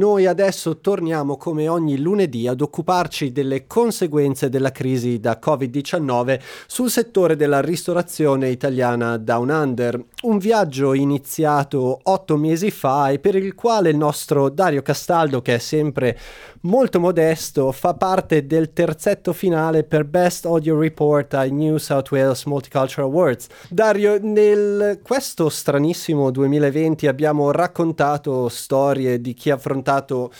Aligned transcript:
Noi 0.00 0.24
adesso 0.24 0.78
torniamo 0.78 1.36
come 1.36 1.68
ogni 1.68 1.98
lunedì 1.98 2.48
ad 2.48 2.62
occuparci 2.62 3.32
delle 3.32 3.66
conseguenze 3.66 4.48
della 4.48 4.72
crisi 4.72 5.20
da 5.20 5.38
Covid-19 5.38 6.40
sul 6.66 6.88
settore 6.88 7.36
della 7.36 7.60
ristorazione 7.60 8.48
italiana 8.48 9.18
Down 9.18 9.50
Under, 9.50 10.02
un 10.22 10.38
viaggio 10.38 10.94
iniziato 10.94 12.00
otto 12.02 12.38
mesi 12.38 12.70
fa 12.70 13.10
e 13.10 13.18
per 13.18 13.34
il 13.34 13.54
quale 13.54 13.90
il 13.90 13.98
nostro 13.98 14.48
Dario 14.48 14.80
Castaldo, 14.80 15.42
che 15.42 15.56
è 15.56 15.58
sempre 15.58 16.18
molto 16.62 16.98
modesto, 16.98 17.70
fa 17.70 17.92
parte 17.92 18.46
del 18.46 18.72
terzetto 18.72 19.34
finale 19.34 19.84
per 19.84 20.06
Best 20.06 20.46
Audio 20.46 20.78
Report 20.78 21.34
ai 21.34 21.50
New 21.50 21.76
South 21.76 22.10
Wales 22.10 22.44
Multicultural 22.44 23.10
Awards. 23.10 23.48
Dario, 23.68 24.18
nel 24.18 25.00
questo 25.02 25.50
stranissimo 25.50 26.30
2020 26.30 27.06
abbiamo 27.06 27.50
raccontato 27.50 28.48
storie 28.48 29.20
di 29.20 29.34
chi 29.34 29.50
ha 29.50 29.58
affrontato 29.90 30.30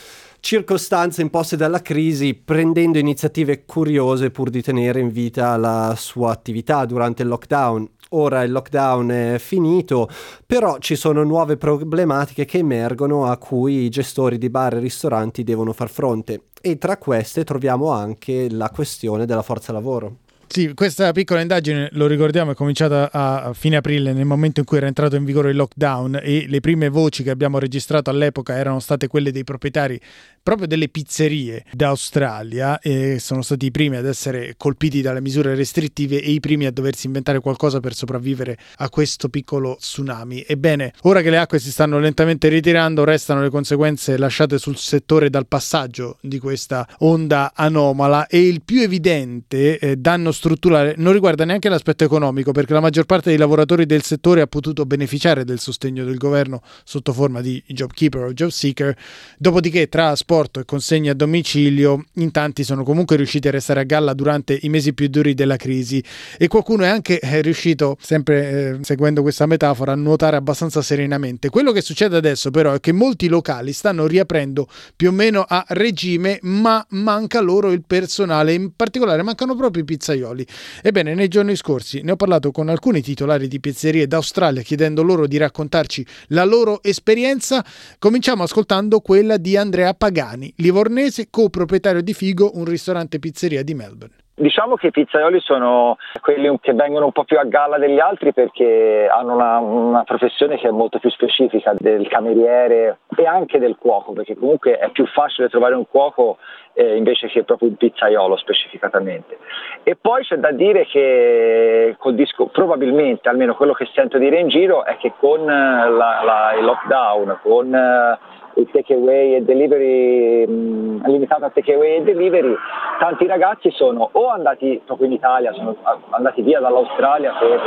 circostanze 0.41 1.21
imposte 1.21 1.57
dalla 1.57 1.83
crisi, 1.83 2.35
prendendo 2.35 2.99
iniziative 2.99 3.65
curiose 3.67 4.31
pur 4.31 4.49
di 4.49 4.63
tenere 4.63 5.01
in 5.01 5.11
vita 5.11 5.57
la 5.57 5.95
sua 5.97 6.31
attività 6.31 6.85
durante 6.87 7.23
il 7.23 7.29
lockdown. 7.29 7.89
Ora 8.13 8.43
il 8.43 8.51
lockdown 8.51 9.09
è 9.11 9.37
finito, 9.39 10.09
però 10.45 10.79
ci 10.79 10.97
sono 10.97 11.23
nuove 11.23 11.57
problematiche 11.57 12.45
che 12.45 12.59
emergono 12.59 13.27
a 13.27 13.37
cui 13.37 13.85
i 13.85 13.89
gestori 13.89 14.39
di 14.39 14.51
bar 14.51 14.75
e 14.75 14.81
ristoranti 14.81 15.45
devono 15.45 15.73
far 15.73 15.91
fronte 15.91 16.45
e 16.61 16.77
tra 16.77 16.97
queste 16.97 17.45
troviamo 17.45 17.91
anche 17.91 18.51
la 18.51 18.71
questione 18.71 19.27
della 19.27 19.43
forza 19.43 19.73
lavoro. 19.73 20.17
Sì, 20.53 20.75
questa 20.75 21.13
piccola 21.13 21.43
indagine, 21.43 21.91
lo 21.93 22.09
ricordiamo, 22.09 22.51
è 22.51 22.55
cominciata 22.57 23.09
a 23.13 23.53
fine 23.53 23.77
aprile, 23.77 24.13
nel 24.13 24.25
momento 24.25 24.59
in 24.59 24.67
cui 24.67 24.79
era 24.79 24.89
entrato 24.89 25.15
in 25.15 25.25
vigore 25.25 25.51
il 25.51 25.57
lockdown 25.57 26.19
e 26.21 26.47
le 26.49 26.59
prime 26.59 26.89
voci 26.89 27.23
che 27.23 27.31
abbiamo 27.31 27.61
registrato 27.61 28.11
all'epoca 28.11 28.57
erano 28.57 28.81
state 28.81 29.07
quelle 29.07 29.31
dei 29.31 29.45
proprietari 29.45 30.01
proprio 30.43 30.67
delle 30.67 30.89
pizzerie 30.89 31.65
d'Australia 31.71 32.81
e 32.81 33.21
sono 33.21 33.43
stati 33.43 33.67
i 33.67 33.71
primi 33.71 33.97
ad 33.97 34.07
essere 34.07 34.55
colpiti 34.57 35.03
dalle 35.03 35.21
misure 35.21 35.55
restrittive 35.55 36.21
e 36.21 36.33
i 36.33 36.41
primi 36.41 36.67
a 36.67 36.73
doversi 36.73 37.07
inventare 37.07 37.39
qualcosa 37.39 37.79
per 37.79 37.95
sopravvivere 37.95 38.59
a 38.79 38.89
questo 38.89 39.29
piccolo 39.29 39.77
tsunami. 39.79 40.45
Ebbene, 40.49 40.95
ora 41.03 41.23
che 41.23 41.31
le 41.31 41.39
acque 41.39 41.61
si 41.61 41.71
stanno 41.71 42.01
lentamente 42.01 42.49
ritirando, 42.49 43.05
restano 43.05 43.41
le 43.43 43.51
conseguenze 43.51 44.19
lasciate 44.19 44.59
sul 44.59 44.77
settore 44.77 45.31
dal 45.31 45.47
passaggio 45.47 46.17
di 46.21 46.41
questa 46.41 46.89
onda 46.99 47.53
anomala 47.55 48.27
e 48.27 48.49
il 48.49 48.63
più 48.65 48.81
evidente 48.81 49.79
eh, 49.79 49.97
danno 49.97 50.33
strutturale 50.41 50.95
non 50.97 51.13
riguarda 51.13 51.45
neanche 51.45 51.69
l'aspetto 51.69 52.03
economico, 52.03 52.51
perché 52.53 52.73
la 52.73 52.81
maggior 52.81 53.05
parte 53.05 53.29
dei 53.29 53.39
lavoratori 53.39 53.85
del 53.85 54.03
settore 54.03 54.41
ha 54.41 54.47
potuto 54.47 54.87
beneficiare 54.87 55.45
del 55.45 55.59
sostegno 55.59 56.03
del 56.03 56.17
governo 56.17 56.63
sotto 56.83 57.13
forma 57.13 57.43
di 57.43 57.63
job 57.67 57.93
keeper 57.93 58.23
o 58.23 58.33
job 58.33 58.49
seeker, 58.49 58.97
dopodiché 59.37 59.91
tra 59.91 60.17
sport 60.17 60.59
e 60.59 60.65
consegne 60.65 61.11
a 61.11 61.15
domicilio 61.15 62.07
in 62.15 62.31
tanti 62.31 62.65
sono 62.65 62.85
comunque 62.85 63.17
riusciti 63.17 63.49
a 63.49 63.51
restare 63.51 63.81
a 63.81 63.83
galla 63.83 64.15
durante 64.15 64.59
i 64.63 64.71
mesi 64.71 64.95
più 64.95 65.09
duri 65.09 65.35
della 65.35 65.57
crisi. 65.57 66.03
E 66.39 66.49
qualcuno 66.49 66.85
è 66.85 66.89
anche 66.89 67.21
eh, 67.21 67.43
riuscito, 67.43 67.99
sempre 68.01 68.51
eh, 68.51 68.79
seguendo 68.81 69.21
questa 69.21 69.45
metafora, 69.45 69.93
a 69.93 69.97
nuotare 69.97 70.37
abbastanza 70.37 70.81
serenamente. 70.81 71.51
Quello 71.51 71.71
che 71.71 71.83
succede 71.83 72.17
adesso 72.17 72.51
però 72.51 72.73
è 72.73 72.81
che 72.81 72.93
molti 72.93 73.29
locali 73.29 73.73
stanno 73.75 74.07
riaprendo 74.07 74.67
più 74.97 75.11
o 75.11 75.13
meno 75.13 75.45
a 75.47 75.63
regime, 75.69 76.39
ma 76.43 76.85
manca 76.91 77.41
loro 77.41 77.71
il 77.73 77.83
personale, 77.87 78.55
in 78.55 78.75
particolare 78.75 79.23
mancano 79.23 79.55
proprio 79.55 79.83
i 79.83 79.85
pizzaioli 79.85 80.29
pizzaioli. 80.31 80.47
Ebbene, 80.83 81.15
nei 81.15 81.29
giorni 81.29 81.57
scorsi 81.57 82.01
ne 82.03 82.13
ho 82.13 82.17
parlato 82.17 82.51
con 82.51 82.69
alcuni 82.69 83.03
titolari 83.03 83.49
di 83.49 83.61
pizzerie 83.61 84.07
d'Australia 84.07 84.63
chiedendo 84.63 85.03
loro 85.03 85.27
di 85.27 85.37
raccontarci 85.37 86.07
la 86.29 86.45
loro 86.45 86.83
esperienza. 86.83 87.65
Cominciamo 87.99 88.43
ascoltando 88.43 89.01
quella 89.01 89.37
di 89.37 89.57
Andrea 89.57 89.95
Pagani, 89.95 90.53
livornese, 90.57 91.29
coproprietario 91.31 92.03
di 92.03 92.15
Figo, 92.15 92.53
un 92.55 92.65
ristorante 92.65 93.19
pizzeria 93.19 93.63
di 93.63 93.75
Melbourne. 93.75 94.15
Diciamo 94.41 94.77
che 94.77 94.87
i 94.87 94.91
pizzaioli 94.91 95.39
sono 95.41 95.99
quelli 96.23 96.51
che 96.63 96.73
vengono 96.73 97.05
un 97.05 97.13
po' 97.13 97.25
più 97.25 97.39
a 97.39 97.45
galla 97.45 97.77
degli 97.77 97.99
altri 97.99 98.33
perché 98.33 99.07
hanno 99.07 99.35
una, 99.35 99.59
una, 99.59 100.05
professione 100.05 100.57
che 100.57 100.69
è 100.69 100.71
molto 100.71 100.99
più 100.99 101.11
specifica 101.11 101.75
del 101.77 102.09
cameriere 102.09 103.01
e 103.15 103.27
anche 103.27 103.59
del 103.59 103.77
cuoco, 103.77 104.13
perché 104.13 104.35
comunque 104.39 104.79
è 104.79 104.89
più 104.93 105.05
facile 105.09 105.51
trovare 105.51 105.75
un 105.75 105.87
cuoco 105.87 106.39
eh, 106.73 106.97
invece 106.97 107.27
che 107.27 107.45
proprio 107.45 107.69
un 107.69 107.77
pizzaiolo 107.77 108.35
specificatamente. 108.39 109.37
E 109.83 109.95
poi 110.01 110.25
c'è 110.25 110.37
da 110.37 110.53
dire 110.53 110.87
che 110.87 111.97
col 111.99 112.15
disco, 112.15 112.47
probabilmente, 112.47 113.29
almeno 113.29 113.55
quello 113.55 113.75
che 113.75 113.91
sento 113.93 114.17
dire 114.17 114.39
in 114.39 114.49
giro, 114.49 114.87
è 114.87 114.97
che 114.97 115.13
con 115.19 115.45
la, 115.45 115.87
la, 116.25 116.55
il 116.59 116.65
lockdown, 116.65 117.41
con 117.43 117.75
eh, 117.75 118.19
il 118.61 118.71
takeaway 118.71 119.35
e 119.35 119.43
delivery 119.43 120.47
mh, 120.47 121.07
limitato 121.07 121.45
a 121.45 121.51
takeaway 121.51 121.97
e 121.97 122.03
delivery, 122.03 122.55
tanti 122.99 123.27
ragazzi 123.27 123.71
sono 123.71 124.09
o 124.13 124.29
andati 124.29 124.81
proprio 124.85 125.07
in 125.07 125.13
Italia, 125.13 125.53
sono 125.53 125.77
andati 126.11 126.43
via 126.43 126.61
dall'Australia 126.61 127.33
per, 127.39 127.61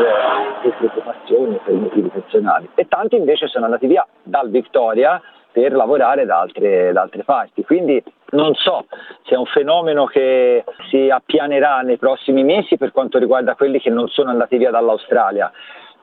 per 0.61 0.75
preoccupazioni, 0.77 1.59
per 1.63 1.73
motivi 1.73 2.09
personali 2.09 2.69
e 2.75 2.87
tanti 2.87 3.15
invece 3.15 3.47
sono 3.47 3.65
andati 3.65 3.87
via 3.87 4.05
dal 4.23 4.49
Victoria 4.49 5.21
per 5.53 5.71
lavorare 5.73 6.25
da 6.25 6.39
altre, 6.39 6.91
da 6.91 7.01
altre 7.01 7.23
parti. 7.23 7.63
Quindi 7.63 8.03
non 8.31 8.55
so 8.55 8.85
se 9.23 9.35
è 9.35 9.37
un 9.37 9.45
fenomeno 9.45 10.05
che 10.05 10.63
si 10.89 11.09
appianerà 11.09 11.81
nei 11.81 11.97
prossimi 11.97 12.43
mesi 12.43 12.75
per 12.77 12.91
quanto 12.91 13.19
riguarda 13.19 13.53
quelli 13.53 13.79
che 13.79 13.91
non 13.91 14.07
sono 14.07 14.31
andati 14.31 14.57
via 14.57 14.71
dall'Australia. 14.71 15.51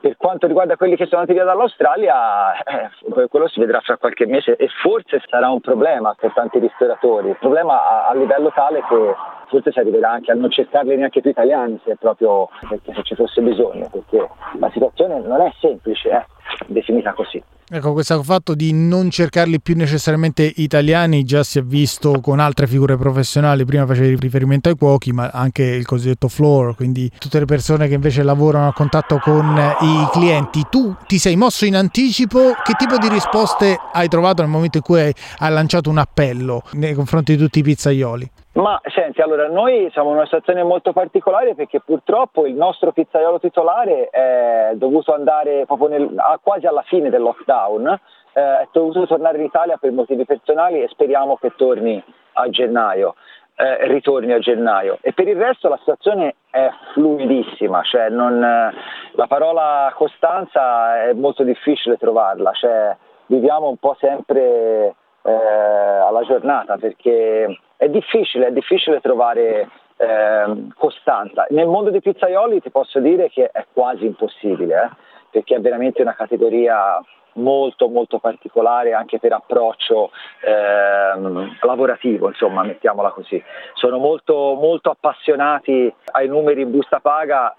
Per 0.01 0.17
quanto 0.17 0.47
riguarda 0.47 0.77
quelli 0.77 0.95
che 0.95 1.05
sono 1.05 1.21
andati 1.21 1.37
via 1.37 1.45
dall'Australia, 1.45 2.53
eh, 2.63 3.27
quello 3.27 3.47
si 3.47 3.59
vedrà 3.59 3.79
fra 3.81 3.97
qualche 3.97 4.25
mese 4.25 4.55
e 4.55 4.67
forse 4.81 5.21
sarà 5.29 5.49
un 5.51 5.61
problema 5.61 6.15
per 6.19 6.33
tanti 6.33 6.57
ristoratori, 6.57 7.29
il 7.29 7.37
problema 7.39 7.87
a, 7.87 8.07
a 8.07 8.15
livello 8.15 8.51
tale 8.51 8.83
che 8.89 9.15
forse 9.45 9.71
si 9.71 9.77
arriverà 9.77 10.09
anche 10.09 10.31
a 10.31 10.35
non 10.35 10.49
cercarli 10.49 10.95
neanche 10.95 11.21
più 11.21 11.29
italiani 11.29 11.79
se 11.85 11.97
proprio 11.97 12.49
se 12.67 13.03
ci 13.03 13.13
fosse 13.13 13.41
bisogno, 13.41 13.89
perché 13.91 14.27
la 14.57 14.71
situazione 14.71 15.19
non 15.19 15.39
è 15.39 15.51
semplice, 15.59 16.09
eh, 16.09 16.25
definita 16.67 17.13
così. 17.13 17.41
Ecco, 17.73 17.93
questo 17.93 18.21
fatto 18.21 18.53
di 18.53 18.73
non 18.73 19.09
cercarli 19.09 19.61
più 19.61 19.77
necessariamente 19.77 20.51
italiani 20.57 21.23
già 21.23 21.41
si 21.41 21.57
è 21.57 21.63
visto 21.63 22.19
con 22.19 22.39
altre 22.39 22.67
figure 22.67 22.97
professionali, 22.97 23.63
prima 23.63 23.85
facevi 23.85 24.17
riferimento 24.19 24.67
ai 24.67 24.75
cuochi, 24.75 25.13
ma 25.13 25.29
anche 25.31 25.63
il 25.63 25.85
cosiddetto 25.85 26.27
floor, 26.27 26.75
quindi 26.75 27.09
tutte 27.17 27.39
le 27.39 27.45
persone 27.45 27.87
che 27.87 27.93
invece 27.93 28.23
lavorano 28.23 28.67
a 28.67 28.73
contatto 28.73 29.19
con 29.19 29.57
i 29.79 30.07
clienti. 30.11 30.65
Tu 30.69 30.93
ti 31.07 31.17
sei 31.17 31.37
mosso 31.37 31.63
in 31.63 31.77
anticipo, 31.77 32.55
che 32.61 32.73
tipo 32.77 32.97
di 32.97 33.07
risposte 33.07 33.79
hai 33.93 34.09
trovato 34.09 34.41
nel 34.41 34.51
momento 34.51 34.75
in 34.77 34.83
cui 34.83 34.99
hai 34.99 35.13
lanciato 35.37 35.89
un 35.89 35.99
appello 35.99 36.63
nei 36.73 36.93
confronti 36.93 37.37
di 37.37 37.41
tutti 37.41 37.59
i 37.59 37.63
pizzaioli? 37.63 38.29
Ma 38.53 38.81
senti, 38.93 39.21
allora 39.21 39.47
noi 39.47 39.89
siamo 39.91 40.09
in 40.09 40.15
una 40.15 40.25
situazione 40.25 40.61
molto 40.63 40.91
particolare 40.91 41.55
perché 41.55 41.79
purtroppo 41.79 42.45
il 42.45 42.53
nostro 42.53 42.91
pizzaiolo 42.91 43.39
titolare 43.39 44.09
è 44.09 44.71
dovuto 44.73 45.13
andare 45.13 45.65
proprio 45.65 45.87
nel, 45.87 46.13
quasi 46.41 46.65
alla 46.65 46.81
fine 46.81 47.09
del 47.09 47.21
lockdown, 47.21 47.87
eh, 48.33 48.59
è 48.59 48.67
dovuto 48.73 49.07
tornare 49.07 49.37
in 49.37 49.45
Italia 49.45 49.77
per 49.77 49.93
motivi 49.93 50.25
personali 50.25 50.81
e 50.81 50.89
speriamo 50.89 51.37
che 51.37 51.53
torni 51.55 52.03
a 52.33 52.49
gennaio. 52.49 53.15
Eh, 53.55 53.87
ritorni 53.87 54.31
a 54.31 54.39
gennaio 54.39 54.97
e 55.01 55.11
per 55.11 55.27
il 55.27 55.35
resto 55.35 55.67
la 55.67 55.77
situazione 55.77 56.35
è 56.49 56.69
fluidissima, 56.93 57.83
cioè 57.83 58.09
non, 58.09 58.39
la 58.39 59.27
parola 59.27 59.91
costanza 59.93 61.03
è 61.03 61.13
molto 61.13 61.43
difficile 61.43 61.97
trovarla, 61.97 62.53
cioè 62.53 62.95
viviamo 63.27 63.67
un 63.67 63.77
po' 63.77 63.95
sempre 63.99 64.95
eh, 65.21 65.31
alla 65.31 66.23
giornata 66.23 66.77
perché 66.77 67.59
è 67.81 67.89
difficile, 67.89 68.45
è 68.45 68.51
difficile 68.51 68.99
trovare 68.99 69.67
eh, 69.97 70.67
costanza. 70.77 71.47
Nel 71.49 71.65
mondo 71.65 71.89
dei 71.89 71.99
pizzaioli 71.99 72.61
ti 72.61 72.69
posso 72.69 72.99
dire 72.99 73.27
che 73.31 73.49
è 73.51 73.65
quasi 73.73 74.05
impossibile, 74.05 74.83
eh, 74.83 74.89
perché 75.31 75.55
è 75.55 75.61
veramente 75.61 76.03
una 76.03 76.13
categoria 76.13 77.03
molto 77.33 77.87
molto 77.87 78.19
particolare 78.19 78.93
anche 78.93 79.19
per 79.19 79.33
approccio 79.33 80.11
ehm, 80.41 81.57
lavorativo, 81.61 82.27
insomma, 82.27 82.63
mettiamola 82.63 83.09
così. 83.09 83.41
Sono 83.73 83.97
molto, 83.97 84.57
molto 84.59 84.89
appassionati 84.89 85.93
ai 86.11 86.27
numeri 86.27 86.61
in 86.61 86.71
busta 86.71 86.99
paga, 86.99 87.55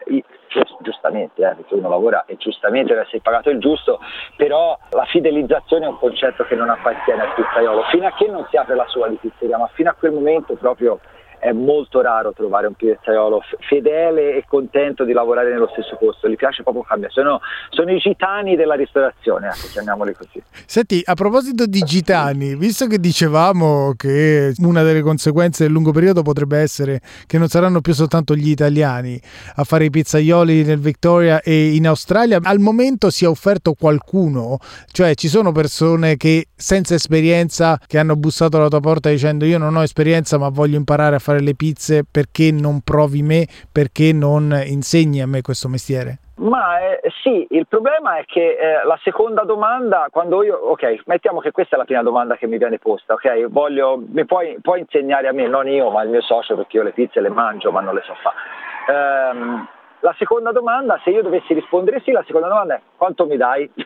giustamente, 0.81 1.43
eh, 1.43 1.55
perché 1.55 1.75
uno 1.75 1.89
lavora 1.89 2.25
e 2.27 2.37
giustamente 2.37 2.93
deve 2.93 3.03
essere 3.03 3.21
pagato 3.21 3.51
il 3.51 3.59
giusto, 3.59 4.01
però 4.37 4.79
la 4.91 5.05
fidelizzazione 5.05 5.87
è 5.87 5.89
un 5.89 5.99
concetto 5.99 6.45
che 6.45 6.55
non 6.55 6.69
appartiene 6.69 7.23
al 7.23 7.35
pizzaiolo, 7.35 7.83
fino 7.85 8.07
a 8.07 8.13
che 8.13 8.27
non 8.29 8.47
si 8.51 8.57
apre 8.57 8.75
la 8.75 8.87
sua 8.89 9.09
di 9.09 9.17
pizzeria, 9.17 9.59
ma 9.59 9.69
fino 9.73 9.91
a 9.91 9.95
quel 9.95 10.13
momento 10.13 10.55
proprio 10.55 11.01
è 11.43 11.51
molto 11.51 12.01
raro 12.01 12.33
trovare 12.33 12.69
un 12.69 12.75
pizzaiolo 12.75 13.43
fedele 13.69 14.37
e 14.37 14.45
contento 14.47 15.03
di 15.03 15.13
lavorare 15.13 15.51
nello 15.51 15.69
stesso 15.73 15.97
posto, 15.99 16.29
gli 16.29 16.37
piace 16.37 16.63
proprio 16.63 16.85
cambiare, 16.85 17.13
sono, 17.13 17.41
sono 17.71 17.91
i 17.91 17.99
gitani 17.99 18.55
della 18.55 18.75
ristorazione, 18.75 19.49
ecco, 19.49 19.67
chiamiamoli 19.73 20.15
così. 20.15 20.41
Senti, 20.67 21.03
a 21.05 21.15
proposito 21.15 21.67
di 21.67 21.81
gitani, 21.81 22.55
visto 22.55 22.87
che 22.87 23.01
dicevamo 23.01 23.95
che 23.97 24.55
una 24.59 24.85
delle 24.85 25.01
conseguenze 25.01 25.65
del 25.65 25.73
lungo 25.73 25.91
periodo 25.91 26.23
potrebbe 26.23 26.59
essere 26.59 27.01
che 27.27 27.39
non 27.39 27.49
saranno 27.49 27.81
più 27.81 27.93
soltanto 27.93 28.37
gli 28.37 28.49
italiani 28.49 29.21
a 29.57 29.65
fare 29.65 29.87
i 29.87 29.91
pizzaioli 29.91 30.63
nel 30.63 30.79
Victoria 30.79 31.41
e 31.41 31.75
in 31.75 31.89
Australia, 31.89 32.39
al 32.41 32.61
momento 32.61 33.11
si 33.11 33.25
è 33.25 33.29
offerto 33.29 33.75
qualcuno, 33.75 34.59
cioè 34.93 35.17
ci 35.17 35.27
sono 35.27 35.51
persone 35.51 36.17
che 36.17 36.47
senza 36.55 36.95
esperienza 36.95 37.81
che 37.85 37.99
hanno 37.99 38.15
bussato 38.15 38.59
alla 38.59 38.69
tua 38.69 38.79
porta 38.79 39.11
dicendo 39.11 39.45
io 39.45 39.59
non 39.59 39.75
ho 39.75 39.83
esperienza 39.83 40.39
ma 40.39 40.49
voglio 40.49 40.77
imparare 40.77 41.17
a 41.17 41.19
fare 41.19 41.32
le 41.41 41.55
pizze, 41.55 42.05
perché 42.09 42.51
non 42.53 42.81
provi 42.83 43.23
me, 43.23 43.47
perché 43.71 44.13
non 44.13 44.61
insegni 44.67 45.21
a 45.21 45.27
me 45.27 45.41
questo 45.41 45.69
mestiere? 45.69 46.19
Ma 46.43 46.81
eh, 46.81 47.01
sì, 47.23 47.47
il 47.51 47.67
problema 47.69 48.17
è 48.17 48.25
che 48.25 48.57
eh, 48.59 48.85
la 48.85 48.99
seconda 49.03 49.43
domanda, 49.43 50.09
quando 50.11 50.43
io, 50.43 50.57
ok, 50.57 51.03
mettiamo 51.07 51.39
che 51.41 51.53
questa 51.53 51.77
è 51.77 51.79
la 51.79 51.85
prima 51.85 52.03
domanda 52.03 52.37
che 52.37 52.49
mi 52.49 52.59
viene 52.59 52.79
posta, 52.79 53.13
ok, 53.15 53.47
voglio, 53.47 54.03
mi 54.05 54.25
puoi, 54.25 54.57
puoi 54.61 54.81
insegnare 54.81 55.29
a 55.29 55.33
me, 55.33 55.47
non 55.47 55.69
io, 55.69 55.91
ma 55.91 56.03
il 56.03 56.11
mio 56.11 56.23
socio, 56.23 56.57
perché 56.57 56.79
io 56.79 56.83
le 56.83 56.93
pizze 56.93 57.21
le 57.21 57.29
mangio, 57.29 57.71
ma 57.71 57.81
non 57.81 57.95
le 57.95 58.03
so 58.05 58.15
fare. 58.15 59.33
Um, 59.33 59.69
la 60.01 60.15
seconda 60.19 60.51
domanda, 60.51 61.01
se 61.05 61.11
io 61.11 61.23
dovessi 61.23 61.55
rispondere 61.55 62.01
sì, 62.01 62.11
la 62.11 62.25
seconda 62.27 62.49
domanda 62.49 62.75
è 62.75 62.81
quanto 62.97 63.25
mi 63.25 63.37
dai? 63.37 63.71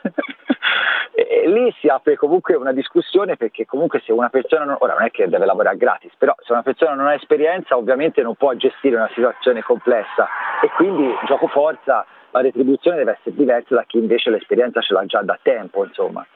lì 1.48 1.74
si 1.80 1.88
apre 1.88 2.16
comunque 2.16 2.54
una 2.54 2.72
discussione 2.72 3.36
perché 3.36 3.66
comunque 3.66 4.00
se 4.04 4.12
una 4.12 4.28
persona, 4.28 4.64
non, 4.64 4.76
ora 4.78 4.94
non 4.94 5.04
è 5.04 5.10
che 5.10 5.28
deve 5.28 5.46
lavorare 5.46 5.76
gratis, 5.76 6.12
però 6.16 6.34
se 6.38 6.52
una 6.52 6.62
persona 6.62 6.94
non 6.94 7.06
ha 7.06 7.14
esperienza 7.14 7.76
ovviamente 7.76 8.22
non 8.22 8.34
può 8.34 8.52
gestire 8.54 8.96
una 8.96 9.10
situazione 9.14 9.62
complessa 9.62 10.28
e 10.62 10.68
quindi 10.70 11.12
gioco 11.26 11.46
forza 11.48 12.04
la 12.30 12.40
retribuzione 12.40 12.98
deve 12.98 13.12
essere 13.12 13.34
diversa 13.34 13.74
da 13.74 13.84
chi 13.84 13.98
invece 13.98 14.30
l'esperienza 14.30 14.80
ce 14.80 14.92
l'ha 14.92 15.06
già 15.06 15.22
da 15.22 15.38
tempo, 15.40 15.84
insomma. 15.84 16.26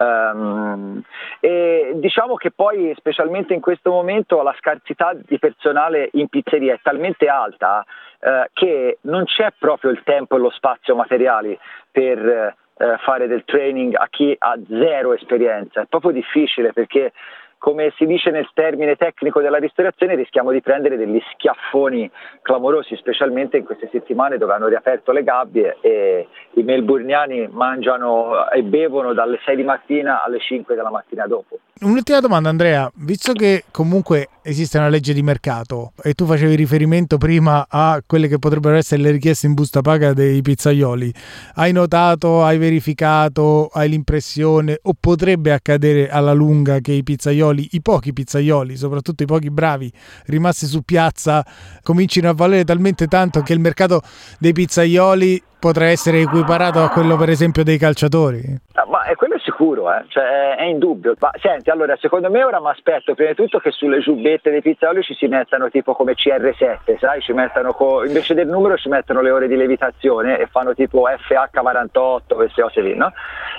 Um, 0.00 1.02
e 1.40 1.92
diciamo 1.96 2.36
che 2.36 2.50
poi, 2.50 2.94
specialmente 2.96 3.52
in 3.52 3.60
questo 3.60 3.90
momento, 3.90 4.40
la 4.42 4.54
scarsità 4.58 5.12
di 5.14 5.38
personale 5.38 6.08
in 6.12 6.28
pizzeria 6.28 6.72
è 6.72 6.80
talmente 6.82 7.26
alta 7.26 7.84
uh, 8.20 8.28
che 8.54 8.98
non 9.02 9.24
c'è 9.24 9.52
proprio 9.58 9.90
il 9.90 10.00
tempo 10.02 10.36
e 10.36 10.38
lo 10.38 10.48
spazio 10.50 10.96
materiali 10.96 11.58
per 11.90 12.56
uh, 12.80 12.96
fare 12.98 13.26
del 13.26 13.44
training 13.44 13.94
a 13.94 14.08
chi 14.08 14.34
ha 14.38 14.58
zero 14.68 15.14
esperienza. 15.14 15.82
È 15.82 15.86
proprio 15.86 16.12
difficile 16.12 16.72
perché 16.72 17.12
come 17.60 17.92
si 17.98 18.06
dice 18.06 18.30
nel 18.30 18.48
termine 18.54 18.96
tecnico 18.96 19.42
della 19.42 19.58
ristorazione, 19.58 20.14
rischiamo 20.14 20.50
di 20.50 20.62
prendere 20.62 20.96
degli 20.96 21.20
schiaffoni 21.34 22.10
clamorosi, 22.40 22.96
specialmente 22.96 23.58
in 23.58 23.64
queste 23.64 23.90
settimane 23.92 24.38
dove 24.38 24.54
hanno 24.54 24.66
riaperto 24.66 25.12
le 25.12 25.22
gabbie 25.22 25.76
e 25.82 26.26
i 26.54 26.62
melburniani 26.62 27.48
mangiano 27.52 28.48
e 28.48 28.62
bevono 28.62 29.12
dalle 29.12 29.38
6 29.44 29.56
di 29.56 29.62
mattina 29.62 30.24
alle 30.24 30.40
5 30.40 30.74
della 30.74 30.90
mattina 30.90 31.26
dopo. 31.26 31.58
Un'ultima 31.82 32.20
domanda 32.20 32.48
Andrea, 32.48 32.90
visto 32.94 33.34
che 33.34 33.64
comunque 33.70 34.28
esiste 34.42 34.78
una 34.78 34.88
legge 34.88 35.12
di 35.12 35.22
mercato 35.22 35.92
e 36.02 36.14
tu 36.14 36.24
facevi 36.24 36.54
riferimento 36.54 37.18
prima 37.18 37.66
a 37.68 38.00
quelle 38.06 38.26
che 38.26 38.38
potrebbero 38.38 38.76
essere 38.76 39.02
le 39.02 39.10
richieste 39.10 39.46
in 39.46 39.52
busta 39.52 39.82
paga 39.82 40.14
dei 40.14 40.40
pizzaioli, 40.40 41.12
hai 41.56 41.72
notato, 41.72 42.42
hai 42.42 42.56
verificato, 42.56 43.68
hai 43.70 43.90
l'impressione 43.90 44.78
o 44.80 44.94
potrebbe 44.98 45.52
accadere 45.52 46.08
alla 46.08 46.32
lunga 46.32 46.78
che 46.78 46.92
i 46.92 47.02
pizzaioli 47.02 47.48
pizzaioli, 47.50 47.68
i 47.72 47.80
pochi 47.82 48.12
pizzaioli, 48.12 48.76
soprattutto 48.76 49.22
i 49.22 49.26
pochi 49.26 49.50
bravi 49.50 49.92
rimasti 50.26 50.66
su 50.66 50.82
piazza, 50.82 51.44
comincino 51.82 52.28
a 52.28 52.34
valere 52.34 52.64
talmente 52.64 53.06
tanto 53.06 53.42
che 53.42 53.52
il 53.52 53.60
mercato 53.60 54.02
dei 54.38 54.52
pizzaioli 54.52 55.42
potrà 55.58 55.86
essere 55.86 56.20
equiparato 56.20 56.82
a 56.82 56.88
quello 56.88 57.16
per 57.16 57.28
esempio 57.28 57.62
dei 57.64 57.78
calciatori? 57.78 58.58
Ah, 58.72 58.86
ma 58.86 59.04
è 59.04 59.14
quello 59.14 59.29
sicuro, 59.50 59.92
eh? 59.92 60.04
cioè, 60.08 60.54
è, 60.56 60.64
indubbio. 60.64 61.14
Ma 61.18 61.30
senti, 61.40 61.70
allora, 61.70 61.96
secondo 61.96 62.30
me 62.30 62.42
ora 62.42 62.60
mi 62.60 62.68
aspetto 62.68 63.14
prima 63.14 63.30
di 63.30 63.36
tutto 63.36 63.58
che 63.58 63.70
sulle 63.70 63.98
giubbette 63.98 64.50
dei 64.50 64.62
pizzaioli 64.62 65.02
ci 65.02 65.14
si 65.14 65.26
mettano 65.26 65.68
tipo 65.68 65.94
come 65.94 66.14
CR7, 66.14 66.98
sai? 66.98 67.20
Ci 67.20 67.32
mettono 67.32 67.72
co- 67.72 68.04
invece 68.04 68.34
del 68.34 68.46
numero 68.46 68.76
ci 68.76 68.88
mettono 68.88 69.20
le 69.20 69.30
ore 69.30 69.48
di 69.48 69.56
levitazione 69.56 70.38
e 70.38 70.46
fanno 70.46 70.74
tipo 70.74 71.08
FH48, 71.08 72.34
queste 72.34 72.62
cose 72.62 72.80
lì, 72.80 72.94
no? 72.94 73.12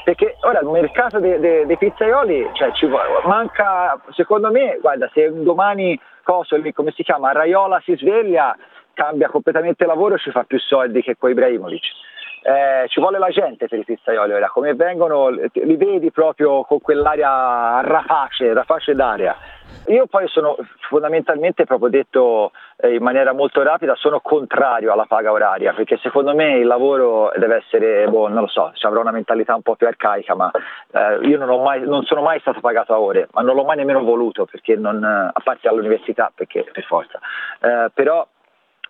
Perché 0.03 0.37
ora 0.41 0.59
il 0.61 0.67
mercato 0.67 1.19
dei, 1.19 1.39
dei, 1.39 1.65
dei 1.65 1.77
pizzaioli, 1.77 2.49
cioè, 2.53 2.71
ci 2.71 2.89
manca, 3.25 3.99
secondo 4.11 4.49
me, 4.49 4.77
guarda, 4.81 5.09
se 5.13 5.31
domani 5.43 5.99
coso 6.23 6.59
come 6.73 6.91
si 6.91 7.03
chiama, 7.03 7.31
Raiola 7.31 7.81
si 7.83 7.95
sveglia 7.95 8.55
cambia 8.93 9.29
completamente 9.29 9.85
lavoro 9.85 10.15
e 10.15 10.19
ci 10.19 10.31
fa 10.31 10.43
più 10.43 10.59
soldi 10.59 11.01
che 11.01 11.15
con 11.17 11.29
Ibrahimovic. 11.29 11.81
Eh, 12.43 12.87
ci 12.87 12.99
vuole 12.99 13.19
la 13.19 13.29
gente 13.29 13.67
per 13.67 13.77
i 13.77 13.83
pizzaioli 13.83 14.33
ora, 14.33 14.49
come 14.49 14.73
vengono, 14.73 15.29
li 15.29 15.75
vedi 15.75 16.11
proprio 16.11 16.63
con 16.63 16.79
quell'aria 16.81 17.81
rapace, 17.81 18.53
rapace 18.53 18.95
d'aria. 18.95 19.35
Io 19.87 20.07
poi 20.07 20.27
sono 20.27 20.57
fondamentalmente, 20.89 21.65
proprio 21.65 21.89
detto 21.89 22.51
eh, 22.77 22.95
in 22.95 23.03
maniera 23.03 23.31
molto 23.33 23.61
rapida, 23.61 23.95
sono 23.95 24.19
contrario 24.19 24.91
alla 24.91 25.05
paga 25.05 25.31
oraria, 25.31 25.73
perché 25.73 25.97
secondo 25.97 26.33
me 26.33 26.57
il 26.57 26.65
lavoro 26.65 27.31
deve 27.37 27.57
essere, 27.57 28.07
boh, 28.07 28.27
non 28.27 28.41
lo 28.41 28.47
so, 28.47 28.71
ci 28.73 28.85
avrò 28.85 29.01
una 29.01 29.11
mentalità 29.11 29.53
un 29.55 29.61
po' 29.61 29.75
più 29.75 29.87
arcaica, 29.87 30.35
ma 30.35 30.51
eh, 30.91 31.19
io 31.27 31.37
non, 31.37 31.61
mai, 31.61 31.81
non, 31.81 32.03
sono 32.03 32.21
mai 32.21 32.39
stato 32.39 32.59
pagato 32.59 32.93
a 32.93 32.99
ore, 32.99 33.27
ma 33.33 33.41
non 33.41 33.55
l'ho 33.55 33.63
mai 33.63 33.77
nemmeno 33.77 34.03
voluto, 34.03 34.47
non, 34.77 35.03
a 35.03 35.41
parte 35.43 35.67
all'università, 35.67 36.31
perché 36.33 36.65
per 36.71 36.83
forza. 36.83 37.19
Eh, 37.59 37.89
però 37.93 38.27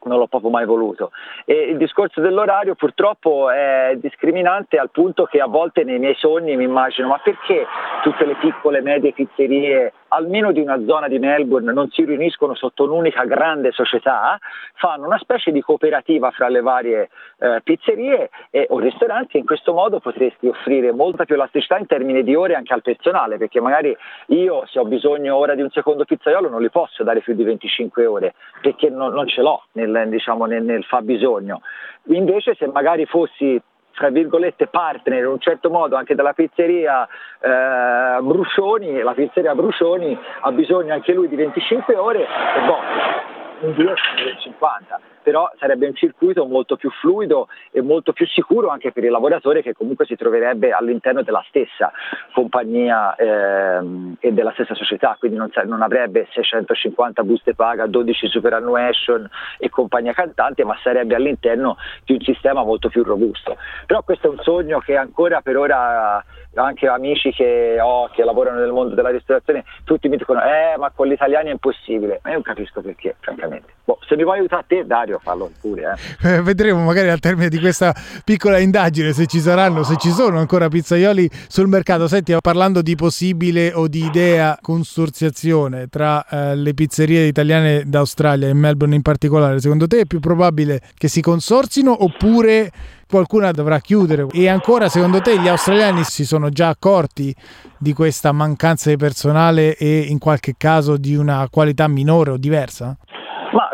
non 0.03 0.17
l'ho 0.17 0.27
proprio 0.27 0.49
mai 0.49 0.65
voluto. 0.65 1.11
E 1.45 1.69
il 1.69 1.77
discorso 1.77 2.21
dell'orario 2.21 2.75
purtroppo 2.75 3.49
è 3.49 3.97
discriminante 3.97 4.77
al 4.77 4.89
punto 4.91 5.25
che 5.25 5.39
a 5.39 5.47
volte 5.47 5.83
nei 5.83 5.99
miei 5.99 6.15
sogni 6.15 6.55
mi 6.55 6.63
immagino 6.63 7.07
ma 7.07 7.19
perché 7.23 7.65
tutte 8.03 8.25
le 8.25 8.35
piccole 8.35 8.81
medie 8.81 9.13
pizzerie 9.13 9.93
almeno 10.13 10.51
di 10.51 10.59
una 10.59 10.83
zona 10.85 11.07
di 11.07 11.19
Melbourne 11.19 11.71
non 11.71 11.89
si 11.89 12.03
riuniscono 12.03 12.53
sotto 12.55 12.83
un'unica 12.83 13.23
grande 13.25 13.71
società, 13.71 14.37
fanno 14.75 15.05
una 15.05 15.17
specie 15.17 15.51
di 15.51 15.61
cooperativa 15.61 16.31
fra 16.31 16.49
le 16.49 16.61
varie 16.61 17.09
eh, 17.39 17.61
pizzerie 17.63 18.29
e, 18.49 18.67
o 18.69 18.79
ristoranti 18.79 19.37
e 19.37 19.39
in 19.39 19.45
questo 19.45 19.73
modo 19.73 19.99
potresti 19.99 20.47
offrire 20.47 20.91
molta 20.91 21.23
più 21.23 21.35
elasticità 21.35 21.77
in 21.77 21.85
termini 21.85 22.23
di 22.23 22.35
ore 22.35 22.55
anche 22.55 22.73
al 22.73 22.81
personale, 22.81 23.37
perché 23.37 23.61
magari 23.61 23.95
io 24.27 24.65
se 24.67 24.79
ho 24.79 24.85
bisogno 24.85 25.35
ora 25.35 25.55
di 25.55 25.61
un 25.61 25.69
secondo 25.69 26.03
pizzaiolo 26.03 26.49
non 26.49 26.61
li 26.61 26.69
posso 26.69 27.03
dare 27.03 27.21
più 27.21 27.33
di 27.33 27.43
25 27.43 28.05
ore, 28.05 28.33
perché 28.61 28.89
non, 28.89 29.13
non 29.13 29.27
ce 29.27 29.41
l'ho 29.41 29.63
nel, 29.73 30.09
diciamo, 30.09 30.45
nel, 30.45 30.63
nel 30.63 30.83
fabbisogno. 30.83 31.61
Invece 32.07 32.55
se 32.55 32.67
magari 32.67 33.05
fossi 33.05 33.61
tra 33.93 34.09
virgolette 34.09 34.67
partner 34.67 35.19
in 35.19 35.27
un 35.27 35.39
certo 35.39 35.69
modo 35.69 35.95
anche 35.95 36.15
della 36.15 36.33
pizzeria 36.33 37.07
eh, 37.39 38.19
Bruscioni, 38.21 39.01
la 39.01 39.13
pizzeria 39.13 39.55
Bruscioni 39.55 40.17
ha 40.41 40.51
bisogno 40.51 40.93
anche 40.93 41.13
lui 41.13 41.27
di 41.27 41.35
25 41.35 41.95
ore 41.95 42.21
e 42.21 42.65
boh, 42.65 43.67
un 43.67 43.73
10 43.73 43.93
50 44.39 44.99
però 45.21 45.49
sarebbe 45.59 45.87
un 45.87 45.95
circuito 45.95 46.45
molto 46.45 46.75
più 46.75 46.89
fluido 46.89 47.47
e 47.71 47.81
molto 47.81 48.13
più 48.13 48.25
sicuro 48.27 48.69
anche 48.69 48.91
per 48.91 49.03
il 49.03 49.11
lavoratore 49.11 49.61
che 49.61 49.73
comunque 49.73 50.05
si 50.05 50.15
troverebbe 50.15 50.71
all'interno 50.71 51.23
della 51.23 51.43
stessa 51.47 51.91
compagnia 52.33 53.15
ehm, 53.15 54.17
e 54.19 54.31
della 54.31 54.51
stessa 54.51 54.75
società, 54.75 55.15
quindi 55.19 55.37
non, 55.37 55.49
non, 55.65 55.81
avrebbe 55.81 56.27
650 56.31 57.23
buste 57.23 57.55
paga, 57.55 57.87
12 57.87 58.27
superannuation 58.27 59.29
e 59.57 59.69
compagnia 59.69 60.13
cantante, 60.13 60.63
ma 60.63 60.77
sarebbe 60.81 61.15
all'interno 61.15 61.77
di 62.05 62.13
un 62.13 62.21
sistema 62.21 62.63
molto 62.63 62.89
più 62.89 63.03
robusto. 63.03 63.57
Però 63.85 64.01
questo 64.03 64.27
è 64.27 64.29
un 64.29 64.39
sogno 64.41 64.79
che 64.79 64.95
ancora 64.95 65.41
per 65.41 65.57
ora 65.57 66.23
anche 66.55 66.87
amici 66.87 67.31
che 67.31 67.77
ho 67.79 68.09
che 68.09 68.23
lavorano 68.23 68.59
nel 68.59 68.71
mondo 68.71 68.95
della 68.95 69.09
ristorazione, 69.09 69.63
tutti 69.83 70.09
mi 70.09 70.17
dicono 70.17 70.41
eh 70.43 70.75
ma 70.77 70.91
con 70.91 71.07
gli 71.07 71.13
italiani 71.13 71.49
è 71.49 71.51
impossibile, 71.51 72.19
ma 72.23 72.29
io 72.29 72.35
non 72.35 72.43
capisco 72.43 72.81
perché, 72.81 73.15
francamente. 73.19 73.73
Boh, 73.83 73.99
se 74.07 74.15
mi 74.15 74.23
vuoi 74.23 74.39
aiutare 74.39 74.61
a 74.61 74.65
te 74.67 74.85
Dario, 74.85 75.10
fallo 75.19 75.51
pure. 75.59 75.95
Eh. 76.21 76.35
Eh, 76.35 76.41
vedremo 76.41 76.83
magari 76.83 77.09
al 77.09 77.19
termine 77.19 77.49
di 77.49 77.59
questa 77.59 77.93
piccola 78.23 78.59
indagine 78.59 79.13
se 79.13 79.25
ci 79.25 79.39
saranno, 79.39 79.83
se 79.83 79.97
ci 79.97 80.11
sono 80.11 80.39
ancora 80.39 80.67
pizzaioli 80.67 81.29
sul 81.47 81.67
mercato. 81.67 82.07
Senti, 82.07 82.35
parlando 82.41 82.81
di 82.81 82.95
possibile 82.95 83.71
o 83.73 83.87
di 83.87 84.03
idea 84.03 84.57
consorziazione 84.61 85.87
tra 85.87 86.25
eh, 86.27 86.55
le 86.55 86.73
pizzerie 86.73 87.25
italiane 87.25 87.83
d'Australia 87.85 88.47
e 88.47 88.53
Melbourne 88.53 88.95
in 88.95 89.01
particolare, 89.01 89.59
secondo 89.59 89.87
te 89.87 90.01
è 90.01 90.05
più 90.05 90.19
probabile 90.19 90.81
che 90.95 91.07
si 91.07 91.21
consorzino 91.21 92.03
oppure 92.03 92.71
qualcuna 93.11 93.51
dovrà 93.51 93.79
chiudere. 93.79 94.25
E 94.31 94.47
ancora, 94.47 94.87
secondo 94.89 95.19
te, 95.19 95.39
gli 95.39 95.47
australiani 95.47 96.03
si 96.03 96.25
sono 96.25 96.49
già 96.49 96.69
accorti 96.69 97.35
di 97.77 97.93
questa 97.93 98.31
mancanza 98.31 98.89
di 98.89 98.95
personale 98.95 99.75
e 99.75 99.99
in 99.99 100.17
qualche 100.17 100.55
caso 100.57 100.97
di 100.97 101.15
una 101.15 101.47
qualità 101.51 101.87
minore 101.87 102.31
o 102.31 102.37
diversa? 102.37 102.97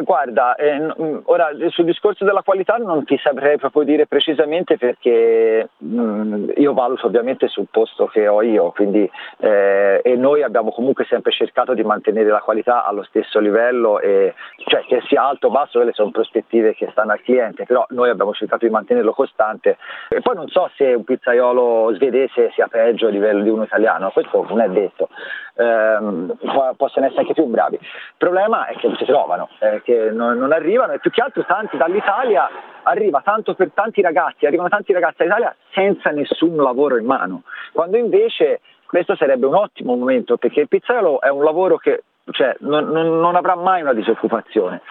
Guarda, 0.08 0.56
eh, 0.56 0.80
mm, 0.80 1.18
ora 1.26 1.50
sul 1.68 1.84
discorso 1.84 2.24
della 2.24 2.42
qualità 2.42 2.78
non 2.78 3.04
ti 3.04 3.20
saprei 3.22 3.58
proprio 3.58 3.84
dire 3.84 4.08
precisamente 4.08 4.78
perché 4.78 5.68
mh, 5.78 6.02
mm, 6.02 6.50
io 6.56 6.72
valuto 6.72 7.08
ovviamente 7.08 7.50
sul 7.50 7.68
posto 7.70 8.06
che 8.08 8.26
ho 8.26 8.42
io, 8.42 8.72
quindi, 8.72 9.12
eh, 9.40 10.00
e 10.02 10.16
noi 10.16 10.44
abbiamo 10.44 10.72
comunque 10.72 11.04
sempre 11.10 11.34
cercato 11.34 11.74
di 11.74 11.84
mantenere 11.84 12.30
la 12.30 12.40
qualità 12.40 12.86
allo 12.86 13.04
stesso 13.04 13.40
livello, 13.40 14.00
e, 14.00 14.34
cioè 14.68 14.86
che 14.86 15.02
sia 15.10 15.28
alto 15.28 15.48
o 15.48 15.52
basso, 15.52 15.80
quelle 15.80 15.92
sono 15.92 16.12
prospettive 16.12 16.74
che 16.74 16.88
stanno 16.92 17.12
al 17.12 17.22
cliente, 17.22 17.66
però 17.66 17.86
noi 17.90 18.10
abbiamo 18.10 18.32
cercato 18.32 18.66
di 18.66 18.72
mantenerlo 18.72 19.12
costante. 19.12 19.76
E 20.08 20.22
poi 20.22 20.36
non 20.36 20.48
so 20.48 20.72
se 20.78 20.86
un 20.94 21.04
pizzaiolo 21.04 21.94
svedese 21.96 22.52
sia 22.54 22.70
peggio 22.70 23.08
a 23.08 23.10
livello 23.10 23.44
di 23.44 23.50
uno 23.50 23.64
italiano, 23.64 24.10
questo 24.12 24.46
non 24.48 24.62
è 24.62 24.70
detto, 24.70 25.10
eh, 25.58 26.76
possono 26.76 27.06
essere 27.06 27.22
anche 27.22 27.34
più 27.34 27.46
bravi. 27.46 27.76
Il 27.76 28.16
problema 28.18 28.68
è 28.68 28.76
che 28.76 28.88
non 28.88 28.96
si 28.98 29.06
trovano. 29.06 29.50
Eh, 29.60 29.82
che 29.84 30.12
non, 30.12 30.38
non, 30.38 30.52
arrivano 30.52 30.94
e 30.94 31.00
più 31.00 31.12
che 31.12 31.22
altro 31.22 31.44
tanti 31.46 31.78
dall'Italia 31.78 32.50
arriva 32.84 33.22
tanto 33.24 33.56
per 33.56 33.72
tanti 33.74 34.02
ragazzi, 34.02 34.46
arrivano 34.46 34.70
tanti 34.70 34.94
ragazzi 34.94 35.24
all'Italia 35.24 35.56
senza 35.72 36.12
nessun 36.12 36.56
lavoro 36.56 36.98
in 36.98 37.06
mano, 37.06 37.44
quando 37.74 37.98
invece 37.98 38.62
questo 38.86 39.16
sarebbe 39.16 39.46
un 39.46 39.56
ottimo 39.56 39.96
momento 39.96 40.38
perché 40.38 40.62
il 40.62 40.68
pizzaiolo 40.68 41.20
è 41.22 41.30
un 41.30 41.44
lavoro 41.44 41.78
che 41.78 42.04
cioè, 42.32 42.56
non, 42.60 42.90
non, 42.90 43.20
non, 43.20 43.36
avrà 43.36 43.56
mai 43.56 43.82
una 43.82 43.94
disoccupazione 43.94 44.82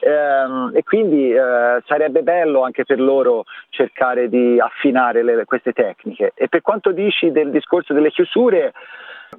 ehm, 0.00 0.70
e 0.74 0.82
quindi 0.82 1.30
eh, 1.30 1.82
sarebbe 1.84 2.22
bello 2.22 2.62
anche 2.62 2.84
per 2.84 3.00
loro 3.00 3.44
cercare 3.68 4.28
di 4.28 4.58
affinare 4.58 5.22
le, 5.22 5.44
queste 5.44 5.72
tecniche. 5.72 6.32
E 6.34 6.48
per 6.48 6.62
quanto 6.62 6.92
dici 6.92 7.30
del 7.32 7.50
discorso 7.50 7.92
delle 7.92 8.10
chiusure, 8.10 8.72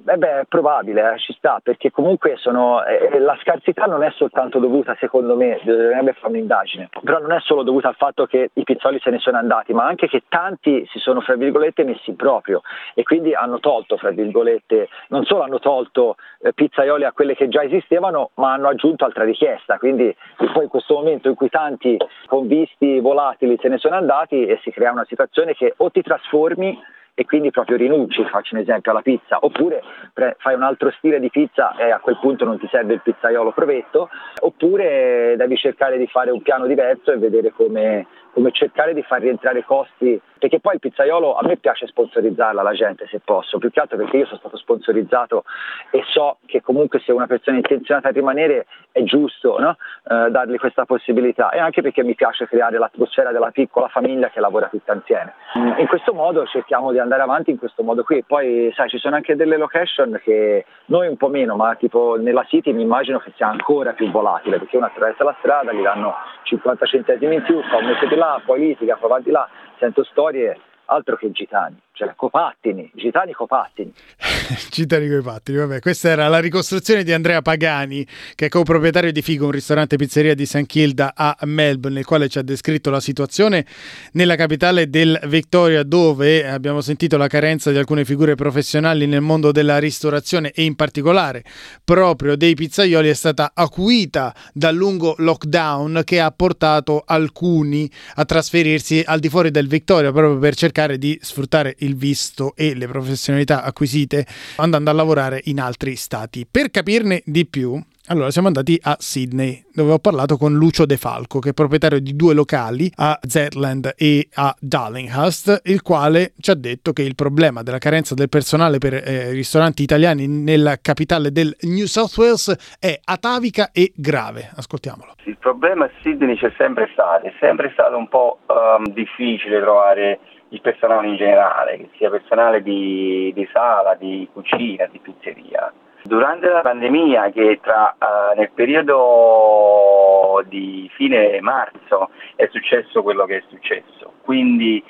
eh 0.06 0.16
beh, 0.16 0.40
è 0.40 0.44
probabile, 0.48 1.14
eh, 1.14 1.18
ci 1.18 1.32
sta, 1.34 1.60
perché 1.62 1.90
comunque 1.90 2.36
sono, 2.36 2.84
eh, 2.84 3.18
la 3.18 3.36
scarsità 3.40 3.84
non 3.84 4.02
è 4.02 4.10
soltanto 4.12 4.58
dovuta, 4.58 4.96
secondo 4.98 5.36
me, 5.36 5.60
bisognerebbe 5.62 6.14
fare 6.14 6.32
un'indagine, 6.32 6.88
però 7.02 7.18
non 7.18 7.32
è 7.32 7.40
solo 7.40 7.62
dovuta 7.62 7.88
al 7.88 7.96
fatto 7.96 8.26
che 8.26 8.50
i 8.52 8.64
pizzoli 8.64 8.98
se 9.00 9.10
ne 9.10 9.18
sono 9.18 9.38
andati, 9.38 9.72
ma 9.72 9.84
anche 9.84 10.08
che 10.08 10.24
tanti 10.28 10.86
si 10.90 10.98
sono, 10.98 11.20
fra 11.20 11.34
virgolette, 11.36 11.84
messi 11.84 12.12
proprio 12.12 12.62
e 12.94 13.02
quindi 13.02 13.34
hanno 13.34 13.60
tolto, 13.60 13.96
fra 13.96 14.10
virgolette, 14.10 14.88
non 15.08 15.24
solo 15.24 15.42
hanno 15.42 15.58
tolto 15.58 16.16
eh, 16.40 16.52
pizzaioli 16.52 17.04
a 17.04 17.12
quelle 17.12 17.34
che 17.34 17.48
già 17.48 17.62
esistevano, 17.62 18.30
ma 18.34 18.52
hanno 18.52 18.68
aggiunto 18.68 19.04
altra 19.04 19.24
richiesta, 19.24 19.78
quindi 19.78 20.14
poi 20.52 20.64
in 20.64 20.68
questo 20.68 20.94
momento 20.94 21.28
in 21.28 21.34
cui 21.34 21.48
tanti 21.48 21.96
con 22.26 22.46
visti 22.46 23.00
volatili 23.00 23.58
se 23.60 23.68
ne 23.68 23.78
sono 23.78 23.96
andati 23.96 24.46
e 24.46 24.58
si 24.62 24.70
crea 24.70 24.92
una 24.92 25.04
situazione 25.06 25.54
che 25.54 25.74
o 25.76 25.90
ti 25.90 26.02
trasformi 26.02 26.96
e 27.18 27.24
quindi 27.24 27.50
proprio 27.50 27.76
rinunci, 27.76 28.24
faccio 28.26 28.54
un 28.54 28.60
esempio, 28.60 28.92
alla 28.92 29.02
pizza, 29.02 29.38
oppure 29.40 29.82
pre- 30.12 30.36
fai 30.38 30.54
un 30.54 30.62
altro 30.62 30.92
stile 30.98 31.18
di 31.18 31.30
pizza 31.30 31.74
e 31.74 31.90
a 31.90 31.98
quel 31.98 32.16
punto 32.20 32.44
non 32.44 32.60
ti 32.60 32.68
serve 32.70 32.94
il 32.94 33.00
pizzaiolo 33.02 33.50
provetto, 33.50 34.08
oppure 34.40 35.34
devi 35.36 35.56
cercare 35.56 35.98
di 35.98 36.06
fare 36.06 36.30
un 36.30 36.40
piano 36.42 36.64
diverso 36.68 37.10
e 37.10 37.18
vedere 37.18 37.50
come, 37.50 38.06
come 38.32 38.52
cercare 38.52 38.94
di 38.94 39.02
far 39.02 39.20
rientrare 39.20 39.60
i 39.60 39.64
costi, 39.64 40.20
perché 40.38 40.60
poi 40.60 40.74
il 40.74 40.80
pizzaiolo 40.80 41.34
a 41.34 41.46
me 41.46 41.56
piace 41.56 41.86
sponsorizzarla 41.86 42.62
la 42.62 42.72
gente 42.72 43.06
se 43.10 43.20
posso, 43.24 43.58
più 43.58 43.70
che 43.70 43.80
altro 43.80 43.96
perché 43.96 44.18
io 44.18 44.26
sono 44.26 44.38
stato 44.38 44.56
sponsorizzato 44.56 45.44
e 45.90 46.02
so 46.06 46.38
che 46.46 46.62
comunque 46.62 47.00
se 47.00 47.12
una 47.12 47.26
persona 47.26 47.56
è 47.56 47.60
intenzionata 47.60 48.08
a 48.08 48.12
rimanere 48.12 48.66
è 48.92 49.02
giusto 49.02 49.58
no? 49.58 49.76
eh, 50.08 50.30
dargli 50.30 50.56
questa 50.56 50.84
possibilità 50.84 51.50
e 51.50 51.58
anche 51.58 51.82
perché 51.82 52.02
mi 52.02 52.14
piace 52.14 52.46
creare 52.46 52.78
l'atmosfera 52.78 53.32
della 53.32 53.50
piccola 53.50 53.88
famiglia 53.88 54.30
che 54.30 54.40
lavora 54.40 54.68
tutta 54.68 54.94
insieme. 54.94 55.34
In 55.78 55.86
questo 55.86 56.14
modo 56.14 56.46
cerchiamo 56.46 56.92
di 56.92 56.98
andare 56.98 57.22
avanti 57.22 57.50
in 57.50 57.58
questo 57.58 57.82
modo 57.82 58.04
qui, 58.04 58.22
poi 58.24 58.72
sai 58.74 58.88
ci 58.88 58.98
sono 58.98 59.16
anche 59.16 59.36
delle 59.36 59.56
location 59.56 60.20
che 60.22 60.64
noi 60.86 61.08
un 61.08 61.16
po' 61.16 61.28
meno, 61.28 61.56
ma 61.56 61.74
tipo 61.74 62.16
nella 62.18 62.44
City 62.44 62.72
mi 62.72 62.82
immagino 62.82 63.18
che 63.18 63.32
sia 63.36 63.48
ancora 63.48 63.92
più 63.92 64.10
volatile 64.10 64.58
perché 64.58 64.76
uno 64.76 64.86
attraversa 64.86 65.24
la 65.24 65.36
strada, 65.38 65.72
gli 65.72 65.82
danno 65.82 66.14
50 66.44 66.86
centesimi 66.86 67.36
in 67.36 67.42
più, 67.42 67.60
fa 67.62 67.76
un 67.76 67.86
mese 67.86 68.06
di 68.06 68.14
là, 68.18 68.42
poi 68.44 68.76
va 69.08 69.20
di 69.20 69.30
là, 69.30 69.48
sento 69.78 70.04
storie 70.04 70.60
altro 70.86 71.16
che 71.16 71.30
gitani 71.30 71.80
cioè 71.98 72.14
copattini, 72.14 72.92
gitani 72.94 73.32
copattini. 73.32 73.92
gitani 74.70 75.08
copattini, 75.08 75.58
vabbè, 75.58 75.80
questa 75.80 76.10
era 76.10 76.28
la 76.28 76.38
ricostruzione 76.38 77.02
di 77.02 77.12
Andrea 77.12 77.42
Pagani, 77.42 78.06
che 78.36 78.46
è 78.46 78.48
coproprietario 78.48 79.10
di 79.10 79.20
Figo, 79.20 79.46
un 79.46 79.50
ristorante 79.50 79.96
pizzeria 79.96 80.36
di 80.36 80.46
St. 80.46 80.64
Kilda 80.64 81.12
a 81.16 81.36
Melbourne, 81.42 81.96
nel 81.96 82.04
quale 82.04 82.28
ci 82.28 82.38
ha 82.38 82.42
descritto 82.42 82.90
la 82.90 83.00
situazione 83.00 83.66
nella 84.12 84.36
capitale 84.36 84.88
del 84.88 85.18
Victoria, 85.24 85.82
dove 85.82 86.48
abbiamo 86.48 86.80
sentito 86.82 87.16
la 87.16 87.26
carenza 87.26 87.72
di 87.72 87.78
alcune 87.78 88.04
figure 88.04 88.36
professionali 88.36 89.08
nel 89.08 89.20
mondo 89.20 89.50
della 89.50 89.78
ristorazione 89.78 90.52
e 90.52 90.62
in 90.62 90.76
particolare 90.76 91.42
proprio 91.82 92.36
dei 92.36 92.54
pizzaioli 92.54 93.08
è 93.08 93.14
stata 93.14 93.50
acuita 93.54 94.32
dal 94.52 94.76
lungo 94.76 95.16
lockdown 95.18 96.02
che 96.04 96.20
ha 96.20 96.30
portato 96.30 97.02
alcuni 97.04 97.90
a 98.14 98.24
trasferirsi 98.24 99.02
al 99.04 99.18
di 99.18 99.28
fuori 99.28 99.50
del 99.50 99.66
Victoria 99.66 100.12
proprio 100.12 100.38
per 100.38 100.54
cercare 100.54 100.96
di 100.96 101.18
sfruttare 101.20 101.74
il 101.78 101.87
il 101.88 101.96
visto 101.96 102.52
e 102.54 102.74
le 102.74 102.86
professionalità 102.86 103.62
acquisite 103.62 104.26
andando 104.56 104.90
a 104.90 104.92
lavorare 104.92 105.40
in 105.44 105.60
altri 105.60 105.96
stati. 105.96 106.46
Per 106.48 106.70
capirne 106.70 107.22
di 107.24 107.46
più, 107.46 107.80
allora 108.10 108.30
siamo 108.30 108.46
andati 108.46 108.78
a 108.82 108.96
Sydney, 108.98 109.64
dove 109.72 109.92
ho 109.92 109.98
parlato 109.98 110.36
con 110.38 110.54
Lucio 110.54 110.86
De 110.86 110.96
Falco, 110.96 111.40
che 111.40 111.50
è 111.50 111.52
proprietario 111.52 112.00
di 112.00 112.16
due 112.16 112.32
locali 112.32 112.90
a 112.96 113.18
Zetland 113.20 113.92
e 113.96 114.28
a 114.34 114.54
Darlinghurst, 114.58 115.62
il 115.64 115.82
quale 115.82 116.32
ci 116.40 116.50
ha 116.50 116.54
detto 116.54 116.92
che 116.92 117.02
il 117.02 117.14
problema 117.14 117.62
della 117.62 117.76
carenza 117.78 118.14
del 118.14 118.30
personale 118.30 118.78
per 118.78 118.94
eh, 118.94 119.30
ristoranti 119.30 119.82
italiani 119.82 120.26
nella 120.26 120.78
capitale 120.80 121.32
del 121.32 121.54
New 121.62 121.84
South 121.84 122.16
Wales 122.16 122.76
è 122.80 122.98
atavica 123.04 123.70
e 123.72 123.92
grave. 123.94 124.50
Ascoltiamolo. 124.54 125.14
Il 125.24 125.36
problema 125.36 125.84
a 125.84 125.90
Sydney 126.00 126.36
c'è 126.38 126.52
sempre 126.56 126.88
stato, 126.92 127.26
è 127.26 127.32
sempre 127.38 127.70
stato 127.74 127.96
un 127.96 128.08
po' 128.08 128.38
um, 128.46 128.90
difficile 128.92 129.60
trovare 129.60 130.18
il 130.50 130.60
personale 130.60 131.08
in 131.08 131.16
generale, 131.16 131.76
che 131.76 131.88
sia 131.96 132.10
personale 132.10 132.62
di, 132.62 133.32
di 133.34 133.48
sala, 133.52 133.94
di 133.94 134.28
cucina, 134.32 134.86
di 134.86 134.98
pizzeria. 134.98 135.72
Durante 136.02 136.48
la 136.48 136.60
pandemia, 136.60 137.30
che 137.30 137.58
tra, 137.60 137.94
uh, 137.98 138.38
nel 138.38 138.50
periodo 138.52 140.42
di 140.46 140.88
fine 140.94 141.38
marzo 141.40 142.10
è 142.34 142.48
successo 142.50 143.02
quello 143.02 143.26
che 143.26 143.38
è 143.38 143.42
successo, 143.48 144.14
quindi 144.22 144.82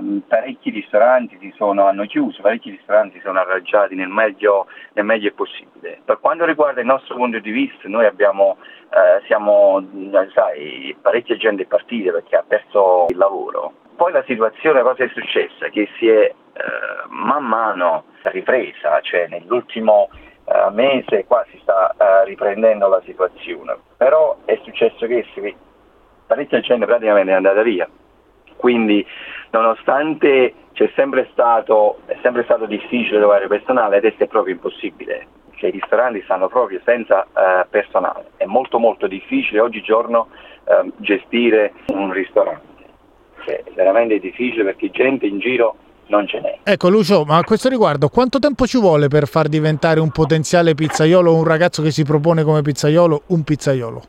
um, 0.00 0.22
parecchi 0.26 0.70
ristoranti 0.70 1.36
si 1.40 1.52
sono, 1.54 1.86
hanno 1.86 2.06
chiuso, 2.06 2.42
parecchi 2.42 2.70
ristoranti 2.70 3.18
si 3.18 3.22
sono 3.22 3.38
arrangiati 3.38 3.94
nel 3.94 4.08
meglio, 4.08 4.66
nel 4.94 5.04
meglio 5.04 5.30
possibile. 5.34 6.00
Per 6.04 6.18
quanto 6.18 6.44
riguarda 6.44 6.80
il 6.80 6.86
nostro 6.86 7.14
punto 7.14 7.38
di 7.38 7.50
vista, 7.50 7.86
noi 7.86 8.06
abbiamo, 8.06 8.56
uh, 8.88 9.24
siamo, 9.26 9.86
sai, 10.34 10.96
parecchia 11.00 11.36
gente 11.36 11.62
è 11.62 11.66
partita 11.66 12.10
perché 12.10 12.34
ha 12.34 12.44
perso 12.44 13.06
il 13.10 13.18
lavoro 13.18 13.84
poi 13.96 14.12
la 14.12 14.22
situazione 14.26 14.82
cosa 14.82 15.04
è 15.04 15.08
successa? 15.08 15.68
Che 15.68 15.88
si 15.98 16.08
è 16.08 16.24
eh, 16.24 16.34
man 17.08 17.44
mano 17.44 18.04
ripresa, 18.22 19.00
cioè 19.00 19.26
nell'ultimo 19.28 20.08
eh, 20.44 20.70
mese 20.70 21.24
qua 21.24 21.44
si 21.50 21.58
sta 21.62 21.94
eh, 21.98 22.24
riprendendo 22.24 22.88
la 22.88 23.02
situazione, 23.04 23.76
però 23.96 24.36
è 24.44 24.58
successo 24.62 25.06
che 25.06 25.26
si, 25.32 25.54
parecchia 26.26 26.60
gente 26.60 26.86
praticamente 26.86 27.32
è 27.32 27.34
andata 27.34 27.62
via, 27.62 27.88
quindi 28.56 29.04
nonostante 29.50 30.54
c'è 30.72 30.90
sempre 30.94 31.28
stato, 31.32 32.00
è 32.06 32.16
sempre 32.22 32.44
stato 32.44 32.66
difficile 32.66 33.18
trovare 33.18 33.48
personale, 33.48 33.96
adesso 33.96 34.22
è 34.22 34.26
proprio 34.26 34.54
impossibile, 34.54 35.26
cioè 35.56 35.70
i 35.70 35.72
ristoranti 35.72 36.22
stanno 36.22 36.48
proprio 36.48 36.80
senza 36.84 37.24
eh, 37.24 37.66
personale, 37.70 38.30
è 38.36 38.44
molto 38.44 38.78
molto 38.78 39.06
difficile 39.06 39.60
oggigiorno 39.60 40.28
eh, 40.64 40.92
gestire 40.98 41.72
un 41.88 42.12
ristorante 42.12 42.75
è 43.46 43.70
veramente 43.74 44.18
difficile 44.18 44.64
perché 44.64 44.90
gente 44.90 45.26
in 45.26 45.38
giro 45.38 45.76
non 46.08 46.26
ce 46.26 46.40
n'è. 46.40 46.58
Ecco 46.62 46.88
Lucio, 46.88 47.24
ma 47.24 47.38
a 47.38 47.44
questo 47.44 47.68
riguardo 47.68 48.08
quanto 48.08 48.38
tempo 48.38 48.66
ci 48.66 48.78
vuole 48.78 49.08
per 49.08 49.26
far 49.26 49.48
diventare 49.48 50.00
un 50.00 50.10
potenziale 50.10 50.74
pizzaiolo 50.74 51.30
o 51.30 51.36
un 51.36 51.44
ragazzo 51.44 51.82
che 51.82 51.90
si 51.90 52.04
propone 52.04 52.42
come 52.42 52.62
pizzaiolo 52.62 53.22
un 53.28 53.42
pizzaiolo? 53.42 54.02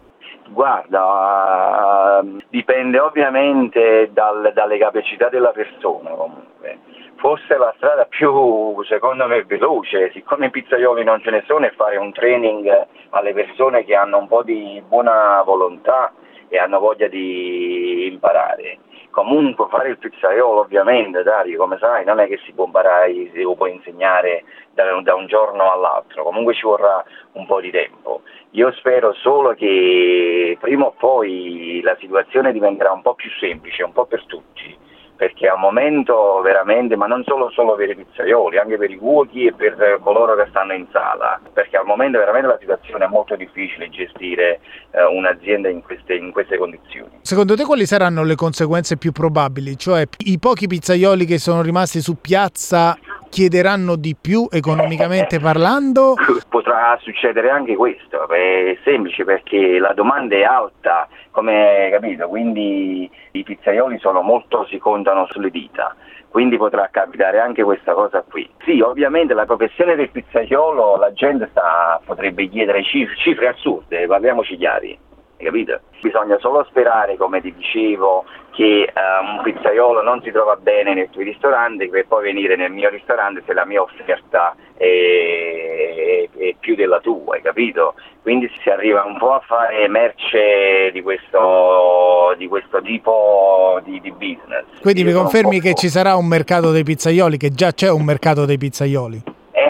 Guarda, 0.50 2.20
uh, 2.22 2.38
dipende 2.50 3.00
ovviamente 3.00 4.10
dal, 4.12 4.52
dalle 4.54 4.78
capacità 4.78 5.30
della 5.30 5.52
persona 5.52 6.10
comunque. 6.10 6.80
Forse 7.18 7.58
la 7.58 7.74
strada 7.78 8.06
più, 8.06 8.84
secondo 8.84 9.26
me, 9.28 9.44
veloce, 9.44 10.12
siccome 10.14 10.48
i 10.48 10.52
pizzaioli 10.52 11.04
non 11.04 11.20
ce 11.22 11.32
ne 11.32 11.44
sono, 11.48 11.66
è 11.66 11.74
fare 11.76 11.98
un 11.98 12.12
training 12.12 12.88
alle 13.10 13.34
persone 13.34 13.84
che 13.86 13.96
hanno 13.96 14.20
un 14.20 14.28
po' 14.28 14.44
di 14.44 14.82
buona 14.88 15.42
volontà 15.44 16.14
e 16.48 16.58
hanno 16.60 16.80
voglia 16.80 17.08
di 17.08 18.08
imparare 18.12 18.78
comunque 19.18 19.66
fare 19.68 19.90
il 19.90 19.98
pizzaiolo 19.98 20.60
ovviamente 20.60 21.24
Dario 21.24 21.58
come 21.58 21.80
sai 21.80 22.06
non 22.06 22.20
è 22.20 22.28
che 22.28 22.40
si 22.46 22.52
può 22.52 22.66
imparare 22.66 23.12
si 23.34 23.42
può 23.56 23.66
insegnare 23.66 24.44
da, 24.76 24.84
da, 25.02 25.16
un 25.16 25.26
giorno 25.26 25.72
all'altro. 25.72 26.22
Comunque 26.22 26.54
ci 26.54 26.62
vorrà 26.62 27.04
un 27.32 27.48
po' 27.48 27.60
di 27.60 27.72
tempo. 27.72 28.22
Io 28.52 28.72
spero 28.74 29.14
solo 29.14 29.56
che 29.56 30.56
prima 30.60 30.86
o 30.86 30.92
poi 30.92 31.82
la 31.84 31.98
situazione 32.00 32.52
diventerà 32.52 32.92
un 32.92 33.02
po' 33.02 33.16
più 33.16 33.32
semplice 33.40 33.82
un 33.82 33.92
po' 33.92 34.06
per 34.06 34.24
tutti 34.28 34.86
perché 35.18 35.48
al 35.48 35.58
momento 35.58 36.40
veramente, 36.42 36.96
ma 36.96 37.08
non 37.08 37.24
solo, 37.26 37.50
solo 37.50 37.76
per 37.76 37.90
i 37.90 37.96
pizzaioli, 37.96 38.58
anche 38.58 38.78
per 38.78 38.92
i 38.92 38.98
cuochi 38.98 39.48
e 39.48 39.54
per 39.54 40.00
coloro 40.02 40.36
che 40.36 40.46
stanno 40.50 40.74
in 40.74 40.86
sala, 40.92 41.40
perché 41.52 41.76
al 41.76 41.86
momento 41.86 42.20
veramente 42.20 42.48
la 42.48 42.58
situazione 42.60 43.06
è 43.06 43.08
molto 43.08 43.36
difficile 43.36 43.90
gestire 43.90 44.60
eh, 44.92 45.04
un'azienda 45.04 45.70
in 45.70 45.82
queste, 45.82 46.14
in 46.14 46.32
queste 46.32 46.58
condizioni. 46.58 47.10
Secondo 47.22 47.56
te 47.56 47.66
quali 47.66 47.86
saranno 47.86 48.24
le 48.24 48.36
conseguenze 48.36 48.98
più 48.98 49.12
probabili? 49.12 49.76
Cioè 49.76 50.08
i 50.26 50.38
pochi 50.40 50.68
pizzaioli 50.68 51.26
che 51.26 51.40
sono 51.40 51.62
rimasti 51.64 52.00
su 52.00 52.22
piazza 52.22 52.96
chiederanno 53.30 53.96
di 53.96 54.16
più 54.20 54.48
economicamente 54.50 55.40
parlando? 55.40 56.16
Potrà 56.50 56.98
succedere 57.02 57.50
anche 57.50 57.76
questo, 57.76 58.28
è 58.30 58.78
semplice 58.84 59.24
perché 59.24 59.80
la 59.80 59.94
domanda 59.94 60.36
è 60.36 60.44
alta, 60.44 61.08
come 61.32 61.90
capito, 61.92 62.28
quindi 62.28 63.10
i 63.32 63.44
pizzaioli 63.44 63.98
sono 64.00 64.22
molto, 64.22 64.66
si 64.70 64.78
contano 64.78 65.28
sulle 65.30 65.50
dita 65.50 65.96
quindi 66.30 66.58
potrà 66.58 66.90
capitare 66.92 67.40
anche 67.40 67.64
questa 67.64 67.94
cosa 67.94 68.22
qui. 68.22 68.48
Sì, 68.64 68.80
ovviamente 68.82 69.34
la 69.34 69.46
professione 69.46 69.96
del 69.96 70.12
pizzaiolo 70.12 70.98
la 70.98 71.12
gente 71.12 71.48
sta, 71.50 72.00
potrebbe 72.06 72.48
chiedere 72.48 72.84
cifre, 72.84 73.16
cifre 73.16 73.48
assurde, 73.48 74.06
parliamoci 74.06 74.56
chiari 74.56 75.06
capito? 75.46 75.80
Bisogna 76.02 76.38
solo 76.40 76.66
sperare, 76.70 77.18
come 77.18 77.42
ti 77.42 77.54
dicevo, 77.54 78.26
che 78.52 78.92
uh, 78.92 79.38
un 79.38 79.44
pizzaiolo 79.44 80.02
non 80.02 80.22
si 80.24 80.32
trova 80.32 80.56
bene 80.56 80.96
nel 80.96 81.10
tuo 81.12 81.22
ristorante 81.22 81.88
per 81.90 82.08
poi 82.08 82.24
venire 82.24 82.56
nel 82.56 82.72
mio 82.72 82.90
ristorante 82.90 83.44
se 83.46 83.54
la 83.54 83.66
mia 83.66 83.84
offerta 83.84 84.56
è, 84.76 86.28
è, 86.36 86.56
più 86.60 86.76
della 86.76 87.00
tua, 87.00 87.36
hai 87.36 87.42
capito? 87.44 87.94
Quindi 88.24 88.50
si 88.62 88.70
arriva 88.70 89.04
un 89.04 89.18
po' 89.20 89.34
a 89.34 89.42
fare 89.46 89.88
merce 89.88 90.90
di 90.92 91.02
questo, 91.04 92.34
di 92.38 92.48
questo 92.48 92.82
tipo 92.82 93.80
di, 93.84 94.02
di, 94.02 94.12
business. 94.12 94.66
Quindi 94.82 95.02
Io 95.02 95.08
mi 95.08 95.14
confermi 95.14 95.62
che 95.62 95.76
ci 95.76 95.88
sarà 95.88 96.16
un 96.16 96.26
mercato 96.26 96.72
dei 96.72 96.84
pizzaioli, 96.84 97.38
che 97.38 97.52
già 97.52 97.72
c'è 97.72 97.92
un 97.92 98.04
mercato 98.04 98.46
dei 98.46 98.58
pizzaioli? 98.58 99.22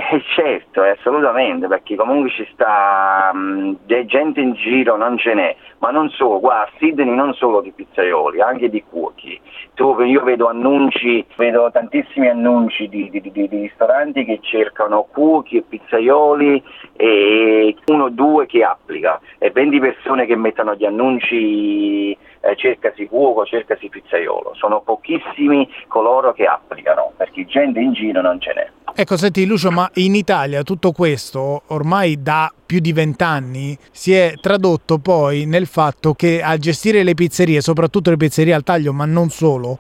Eh, 0.09 0.23
certo, 0.35 0.83
assolutamente, 0.83 1.67
perché 1.67 1.97
comunque 1.97 2.29
ci 2.29 2.47
sta 2.53 3.29
mh, 3.33 3.75
gente 4.05 4.39
in 4.39 4.53
giro, 4.53 4.95
non 4.95 5.17
ce 5.17 5.33
n'è, 5.33 5.53
ma 5.79 5.91
non 5.91 6.09
solo, 6.11 6.39
qua 6.39 6.61
a 6.61 6.69
Sydney 6.77 7.13
non 7.13 7.33
solo 7.33 7.59
di 7.59 7.73
pizzaioli, 7.73 8.39
anche 8.39 8.69
di 8.69 8.81
cuochi. 8.89 9.37
Tu, 9.73 9.99
io 10.03 10.23
vedo 10.23 10.47
annunci, 10.47 11.25
vedo 11.35 11.69
tantissimi 11.71 12.29
annunci 12.29 12.87
di, 12.87 13.09
di, 13.09 13.19
di, 13.19 13.31
di 13.31 13.47
ristoranti 13.49 14.23
che 14.23 14.39
cercano 14.41 15.07
cuochi 15.11 15.57
e 15.57 15.63
pizzaioli 15.67 16.63
e 16.95 17.75
uno 17.87 18.05
o 18.05 18.09
due 18.09 18.45
che 18.45 18.63
applica 18.63 19.19
e 19.37 19.51
20 19.51 19.79
persone 19.79 20.25
che 20.25 20.37
mettono 20.37 20.73
gli 20.75 20.85
annunci 20.85 22.17
eh, 22.41 22.55
cercasi 22.55 23.07
cuoco, 23.07 23.45
cercasi 23.45 23.89
pizzaiolo. 23.89 24.53
Sono 24.55 24.81
pochissimi 24.81 25.67
coloro 25.87 26.33
che 26.33 26.45
applicano, 26.45 27.13
perché 27.15 27.45
gente 27.45 27.79
in 27.79 27.93
giro 27.93 28.21
non 28.21 28.39
ce 28.39 28.53
n'è. 28.53 28.71
Ecco, 28.99 29.15
senti 29.15 29.45
Lucio, 29.45 29.69
ma 29.69 29.89
in 29.95 30.15
Italia 30.15 30.63
tutto 30.63 30.91
questo 30.91 31.61
ormai 31.67 32.21
da 32.23 32.51
più 32.65 32.79
di 32.79 32.93
vent'anni 32.93 33.77
si 33.91 34.13
è 34.13 34.33
tradotto 34.41 34.97
poi 34.97 35.45
nel 35.45 35.67
fatto 35.67 36.13
che 36.13 36.41
a 36.41 36.57
gestire 36.57 37.03
le 37.03 37.13
pizzerie, 37.13 37.61
soprattutto 37.61 38.09
le 38.09 38.17
pizzerie 38.17 38.53
al 38.53 38.63
taglio, 38.63 38.93
ma 38.93 39.05
non 39.05 39.29
solo, 39.29 39.77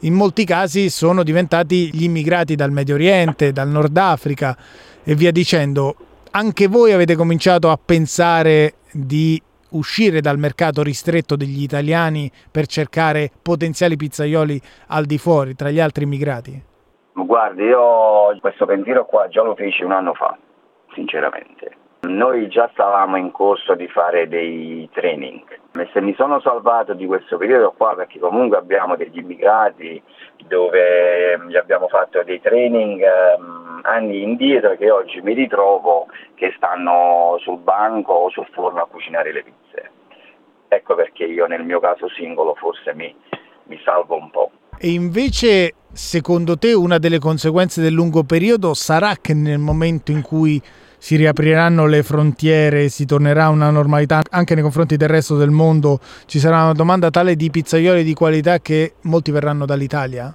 in 0.00 0.14
molti 0.14 0.44
casi 0.44 0.88
sono 0.88 1.22
diventati 1.22 1.90
gli 1.92 2.04
immigrati 2.04 2.54
dal 2.54 2.70
Medio 2.70 2.94
Oriente, 2.94 3.52
dal 3.52 3.68
Nord 3.68 3.96
Africa 3.96 4.56
e 5.02 5.14
via 5.14 5.32
dicendo. 5.32 5.96
Anche 6.30 6.68
voi 6.68 6.92
avete 6.92 7.16
cominciato 7.16 7.70
a 7.70 7.78
pensare 7.84 8.74
di 8.92 9.42
uscire 9.70 10.20
dal 10.20 10.38
mercato 10.38 10.82
ristretto 10.82 11.36
degli 11.36 11.62
italiani 11.62 12.30
per 12.50 12.66
cercare 12.66 13.30
potenziali 13.42 13.96
pizzaioli 13.96 14.60
al 14.88 15.04
di 15.04 15.18
fuori, 15.18 15.54
tra 15.54 15.70
gli 15.70 15.80
altri 15.80 16.04
immigrati? 16.04 16.62
Guardi, 17.12 17.64
io 17.64 18.36
questo 18.40 18.66
pensiero 18.66 19.04
qua 19.04 19.28
già 19.28 19.42
lo 19.42 19.54
feci 19.54 19.82
un 19.82 19.92
anno 19.92 20.14
fa, 20.14 20.36
sinceramente. 20.94 21.79
Noi 22.00 22.48
già 22.48 22.68
stavamo 22.72 23.16
in 23.16 23.30
corso 23.30 23.74
di 23.74 23.86
fare 23.88 24.28
dei 24.28 24.88
training 24.92 25.58
se 25.92 26.00
mi 26.00 26.14
sono 26.14 26.40
salvato 26.40 26.94
di 26.94 27.06
questo 27.06 27.36
periodo 27.36 27.72
qua 27.76 27.94
perché 27.94 28.18
comunque 28.18 28.58
abbiamo 28.58 28.96
degli 28.96 29.18
immigrati 29.18 30.02
dove 30.46 31.38
gli 31.48 31.56
abbiamo 31.56 31.86
fatto 31.88 32.22
dei 32.24 32.40
training 32.40 33.02
um, 33.38 33.80
anni 33.84 34.22
indietro 34.22 34.76
che 34.76 34.90
oggi 34.90 35.20
mi 35.20 35.32
ritrovo 35.32 36.08
che 36.34 36.52
stanno 36.56 37.36
sul 37.40 37.58
banco 37.58 38.12
o 38.12 38.30
sul 38.30 38.46
forno 38.52 38.82
a 38.82 38.86
cucinare 38.86 39.32
le 39.32 39.42
pizze. 39.44 39.90
Ecco 40.68 40.94
perché 40.94 41.24
io 41.24 41.46
nel 41.46 41.64
mio 41.64 41.78
caso 41.80 42.08
singolo 42.08 42.54
forse 42.54 42.92
mi, 42.94 43.14
mi 43.64 43.80
salvo 43.84 44.16
un 44.16 44.30
po'. 44.30 44.50
E 44.78 44.90
invece, 44.90 45.74
secondo 45.92 46.56
te, 46.56 46.72
una 46.72 46.98
delle 46.98 47.18
conseguenze 47.18 47.80
del 47.80 47.92
lungo 47.92 48.24
periodo 48.24 48.74
sarà 48.74 49.14
che 49.20 49.34
nel 49.34 49.58
momento 49.58 50.10
in 50.10 50.22
cui 50.22 50.60
si 50.98 51.16
riapriranno 51.16 51.86
le 51.86 52.02
frontiere, 52.02 52.88
si 52.88 53.06
tornerà 53.06 53.44
a 53.44 53.48
una 53.48 53.70
normalità 53.70 54.20
anche 54.30 54.54
nei 54.54 54.62
confronti 54.62 54.96
del 54.96 55.08
resto 55.08 55.36
del 55.36 55.50
mondo, 55.50 55.98
ci 56.26 56.38
sarà 56.38 56.62
una 56.62 56.72
domanda 56.74 57.10
tale 57.10 57.36
di 57.36 57.50
pizzaioli 57.50 58.04
di 58.04 58.12
qualità 58.12 58.58
che 58.58 58.94
molti 59.02 59.30
verranno 59.30 59.64
dall'Italia? 59.64 60.34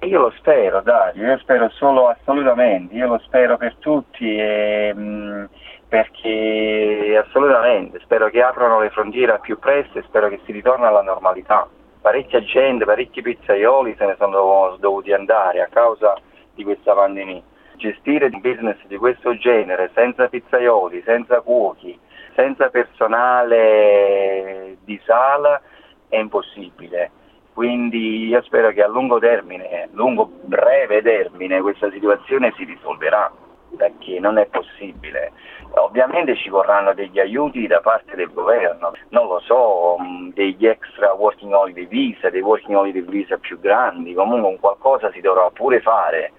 Io 0.00 0.20
lo 0.20 0.32
spero, 0.36 0.80
Dario, 0.80 1.24
io 1.24 1.38
spero 1.38 1.70
solo 1.70 2.08
assolutamente, 2.08 2.94
io 2.94 3.06
lo 3.06 3.20
spero 3.24 3.56
per 3.56 3.76
tutti 3.78 4.36
e, 4.36 4.92
mh, 4.92 5.48
perché 5.88 7.22
assolutamente 7.24 8.00
spero 8.02 8.28
che 8.28 8.42
aprano 8.42 8.80
le 8.80 8.90
frontiere 8.90 9.32
al 9.32 9.40
più 9.40 9.60
presto 9.60 9.98
e 9.98 10.02
spero 10.08 10.28
che 10.28 10.40
si 10.44 10.50
ritorni 10.50 10.84
alla 10.84 11.02
normalità 11.02 11.68
parecchia 12.02 12.42
gente, 12.42 12.84
parecchi 12.84 13.22
pizzaioli 13.22 13.94
se 13.96 14.04
ne 14.04 14.16
sono 14.18 14.76
dovuti 14.78 15.12
andare 15.12 15.62
a 15.62 15.68
causa 15.68 16.14
di 16.52 16.64
questa 16.64 16.94
pandemia. 16.94 17.40
Gestire 17.76 18.28
un 18.32 18.40
business 18.40 18.76
di 18.86 18.98
questo 18.98 19.36
genere 19.38 19.90
senza 19.94 20.28
pizzaioli, 20.28 21.02
senza 21.04 21.40
cuochi, 21.40 21.98
senza 22.34 22.68
personale 22.68 24.76
di 24.84 25.00
sala 25.04 25.62
è 26.08 26.18
impossibile. 26.18 27.10
Quindi 27.54 28.26
io 28.26 28.42
spero 28.42 28.70
che 28.70 28.82
a 28.82 28.88
lungo 28.88 29.18
termine, 29.18 29.88
lungo 29.92 30.30
breve 30.42 31.02
termine, 31.02 31.60
questa 31.60 31.90
situazione 31.90 32.52
si 32.56 32.64
risolverà 32.64 33.30
perché 33.76 34.18
non 34.20 34.38
è 34.38 34.46
possibile. 34.46 35.32
Ovviamente 35.74 36.36
ci 36.36 36.48
vorranno 36.50 36.92
degli 36.92 37.18
aiuti 37.18 37.66
da 37.66 37.80
parte 37.80 38.14
del 38.14 38.30
governo, 38.32 38.92
non 39.08 39.26
lo 39.26 39.40
so, 39.40 39.96
mm, 40.00 40.30
degli 40.32 40.66
extra 40.66 41.12
working 41.12 41.52
holiday 41.52 41.86
visa, 41.86 42.30
dei 42.30 42.42
working 42.42 42.76
holiday 42.76 43.02
visa 43.02 43.38
più 43.38 43.58
grandi, 43.58 44.14
comunque 44.14 44.48
un 44.50 44.60
qualcosa 44.60 45.10
si 45.12 45.20
dovrà 45.20 45.48
pure 45.50 45.80
fare 45.80 46.32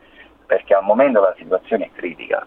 perché 0.45 0.75
al 0.75 0.83
momento 0.83 1.19
la 1.19 1.33
situazione 1.37 1.85
è 1.85 1.89
critica. 1.95 2.45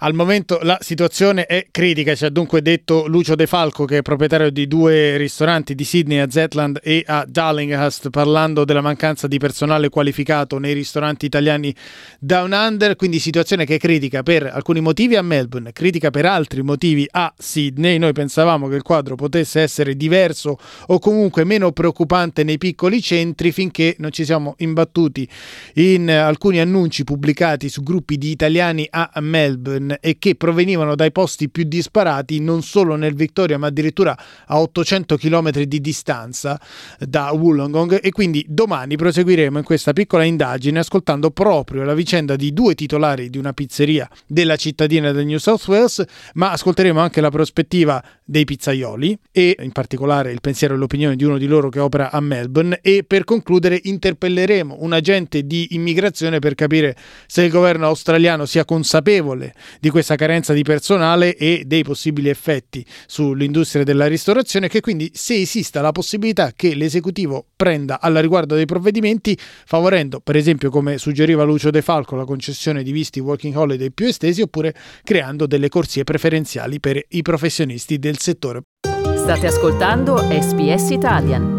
Al 0.00 0.14
momento 0.14 0.60
la 0.62 0.78
situazione 0.80 1.46
è 1.46 1.66
critica, 1.70 2.14
ci 2.14 2.24
ha 2.24 2.30
dunque 2.30 2.62
detto 2.62 3.06
Lucio 3.06 3.34
De 3.34 3.46
Falco 3.46 3.84
che 3.84 3.98
è 3.98 4.02
proprietario 4.02 4.50
di 4.50 4.68
due 4.68 5.16
ristoranti 5.16 5.74
di 5.74 5.84
Sydney 5.84 6.18
a 6.18 6.30
Zetland 6.30 6.78
e 6.82 7.02
a 7.06 7.24
Darlinghurst 7.28 8.10
parlando 8.10 8.64
della 8.64 8.80
mancanza 8.80 9.26
di 9.26 9.38
personale 9.38 9.88
qualificato 9.88 10.58
nei 10.58 10.72
ristoranti 10.72 11.26
italiani 11.26 11.74
Down 12.20 12.52
Under, 12.52 12.96
quindi 12.96 13.18
situazione 13.18 13.64
che 13.64 13.74
è 13.74 13.78
critica 13.78 14.22
per 14.22 14.44
alcuni 14.44 14.80
motivi 14.80 15.16
a 15.16 15.22
Melbourne, 15.22 15.72
critica 15.72 16.10
per 16.10 16.26
altri 16.26 16.62
motivi 16.62 17.06
a 17.10 17.32
Sydney. 17.36 17.98
Noi 17.98 18.12
pensavamo 18.12 18.68
che 18.68 18.76
il 18.76 18.82
quadro 18.82 19.16
potesse 19.16 19.60
essere 19.60 19.96
diverso 19.96 20.58
o 20.86 20.98
comunque 20.98 21.44
meno 21.44 21.72
preoccupante 21.72 22.44
nei 22.44 22.58
piccoli 22.58 23.02
centri 23.02 23.52
finché 23.52 23.96
non 23.98 24.12
ci 24.12 24.24
siamo 24.24 24.54
imbattuti 24.58 25.28
in 25.74 26.10
alcuni 26.10 26.60
annunci 26.60 27.04
pubblicati 27.04 27.68
su 27.68 27.82
gruppi 27.82 28.16
di 28.16 28.30
italiani 28.30 28.86
a 28.90 29.10
Melbourne 29.16 29.57
Melbourne 29.58 29.98
e 30.00 30.16
che 30.18 30.36
provenivano 30.36 30.94
dai 30.94 31.12
posti 31.12 31.48
più 31.48 31.64
disparati 31.64 32.40
non 32.40 32.62
solo 32.62 32.94
nel 32.94 33.14
Victoria 33.14 33.58
ma 33.58 33.66
addirittura 33.66 34.16
a 34.46 34.60
800 34.60 35.16
km 35.16 35.50
di 35.62 35.80
distanza 35.80 36.60
da 36.98 37.32
Wollongong. 37.32 37.98
E 38.02 38.10
quindi 38.10 38.44
domani 38.48 38.96
proseguiremo 38.96 39.58
in 39.58 39.64
questa 39.64 39.92
piccola 39.92 40.24
indagine 40.24 40.78
ascoltando 40.78 41.30
proprio 41.30 41.82
la 41.82 41.94
vicenda 41.94 42.36
di 42.36 42.52
due 42.52 42.74
titolari 42.74 43.28
di 43.28 43.38
una 43.38 43.52
pizzeria 43.52 44.08
della 44.26 44.56
cittadina 44.56 45.12
del 45.12 45.26
New 45.26 45.38
South 45.38 45.66
Wales 45.66 46.04
ma 46.34 46.52
ascolteremo 46.52 47.00
anche 47.00 47.20
la 47.20 47.30
prospettiva 47.30 48.02
dei 48.24 48.44
pizzaioli 48.44 49.18
e 49.32 49.56
in 49.60 49.72
particolare 49.72 50.30
il 50.32 50.40
pensiero 50.40 50.74
e 50.74 50.76
l'opinione 50.76 51.16
di 51.16 51.24
uno 51.24 51.38
di 51.38 51.46
loro 51.46 51.68
che 51.68 51.80
opera 51.80 52.10
a 52.10 52.20
Melbourne. 52.20 52.80
E 52.82 53.04
per 53.04 53.24
concludere 53.24 53.80
interpelleremo 53.82 54.76
un 54.80 54.92
agente 54.92 55.46
di 55.46 55.68
immigrazione 55.70 56.38
per 56.38 56.54
capire 56.54 56.96
se 57.26 57.42
il 57.42 57.50
governo 57.50 57.86
australiano 57.86 58.44
sia 58.44 58.64
consapevole 58.64 59.47
di 59.80 59.90
questa 59.90 60.16
carenza 60.16 60.52
di 60.52 60.62
personale 60.62 61.36
e 61.36 61.64
dei 61.66 61.82
possibili 61.82 62.28
effetti 62.28 62.84
sull'industria 63.06 63.84
della 63.84 64.06
ristorazione 64.06 64.68
che 64.68 64.80
quindi 64.80 65.10
se 65.14 65.40
esista 65.40 65.80
la 65.80 65.92
possibilità 65.92 66.52
che 66.54 66.74
l'esecutivo 66.74 67.46
prenda 67.56 68.00
alla 68.00 68.20
riguardo 68.20 68.54
dei 68.54 68.66
provvedimenti 68.66 69.36
favorendo 69.38 70.20
per 70.20 70.36
esempio 70.36 70.70
come 70.70 70.98
suggeriva 70.98 71.42
Lucio 71.44 71.70
De 71.70 71.82
Falco 71.82 72.16
la 72.16 72.24
concessione 72.24 72.82
di 72.82 72.92
visti 72.92 73.20
working 73.20 73.54
holiday 73.56 73.90
più 73.90 74.06
estesi 74.06 74.42
oppure 74.42 74.74
creando 75.02 75.46
delle 75.46 75.68
corsie 75.68 76.04
preferenziali 76.04 76.80
per 76.80 77.02
i 77.08 77.22
professionisti 77.22 77.98
del 77.98 78.18
settore. 78.18 78.62
State 79.16 79.46
ascoltando 79.46 80.16
SBS 80.16 80.90
Italian. 80.90 81.57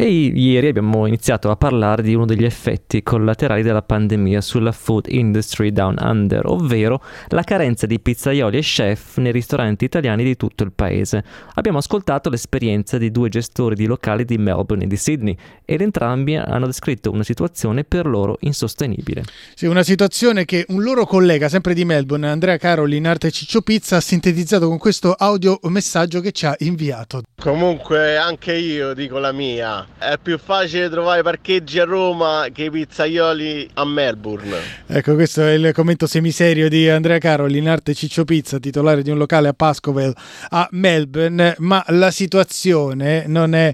E 0.00 0.08
ieri 0.08 0.68
abbiamo 0.68 1.04
iniziato 1.04 1.50
a 1.50 1.56
parlare 1.56 2.02
di 2.02 2.14
uno 2.14 2.24
degli 2.24 2.46
effetti 2.46 3.02
collaterali 3.02 3.60
della 3.60 3.82
pandemia 3.82 4.40
sulla 4.40 4.72
food 4.72 5.04
industry 5.08 5.72
down 5.72 5.96
under, 6.00 6.46
ovvero 6.46 7.02
la 7.28 7.42
carenza 7.42 7.84
di 7.84 8.00
pizzaioli 8.00 8.56
e 8.56 8.62
chef 8.62 9.18
nei 9.18 9.30
ristoranti 9.30 9.84
italiani 9.84 10.24
di 10.24 10.38
tutto 10.38 10.64
il 10.64 10.72
paese. 10.72 11.22
Abbiamo 11.52 11.76
ascoltato 11.76 12.30
l'esperienza 12.30 12.96
di 12.96 13.10
due 13.10 13.28
gestori 13.28 13.74
di 13.74 13.84
locali 13.84 14.24
di 14.24 14.38
Melbourne 14.38 14.84
e 14.84 14.86
di 14.86 14.96
Sydney 14.96 15.36
ed 15.66 15.82
entrambi 15.82 16.34
hanno 16.34 16.64
descritto 16.64 17.10
una 17.10 17.22
situazione 17.22 17.84
per 17.84 18.06
loro 18.06 18.38
insostenibile. 18.40 19.24
Sì, 19.54 19.66
una 19.66 19.82
situazione 19.82 20.46
che 20.46 20.64
un 20.68 20.82
loro 20.82 21.04
collega, 21.04 21.50
sempre 21.50 21.74
di 21.74 21.84
Melbourne, 21.84 22.26
Andrea 22.26 22.56
Caroli 22.56 22.96
in 22.96 23.06
arte 23.06 23.30
Ciccio 23.30 23.60
Pizza, 23.60 23.96
ha 23.96 24.00
sintetizzato 24.00 24.66
con 24.66 24.78
questo 24.78 25.12
audio 25.12 25.60
messaggio 25.64 26.22
che 26.22 26.32
ci 26.32 26.46
ha 26.46 26.54
inviato. 26.60 27.20
Comunque 27.38 28.16
anche 28.16 28.54
io 28.54 28.94
dico 28.94 29.18
la 29.18 29.32
mia, 29.32 29.86
è 29.98 30.16
più 30.22 30.38
facile 30.38 30.88
trovare 30.88 31.22
parcheggi 31.22 31.78
a 31.78 31.84
Roma 31.84 32.46
che 32.52 32.64
i 32.64 32.70
pizzaioli 32.70 33.68
a 33.74 33.84
Melbourne. 33.84 34.56
Ecco, 34.86 35.14
questo 35.14 35.42
è 35.42 35.52
il 35.52 35.72
commento 35.74 36.06
semiserio 36.06 36.68
di 36.68 36.88
Andrea 36.88 37.18
Caroli 37.18 37.58
in 37.58 37.68
arte 37.68 37.94
Ciccio 37.94 38.24
Pizza, 38.24 38.58
titolare 38.58 39.02
di 39.02 39.10
un 39.10 39.18
locale 39.18 39.48
a 39.48 39.52
Pascovel 39.52 40.14
a 40.50 40.68
Melbourne, 40.72 41.54
ma 41.58 41.84
la 41.88 42.10
situazione 42.10 43.24
non 43.26 43.54
è 43.54 43.72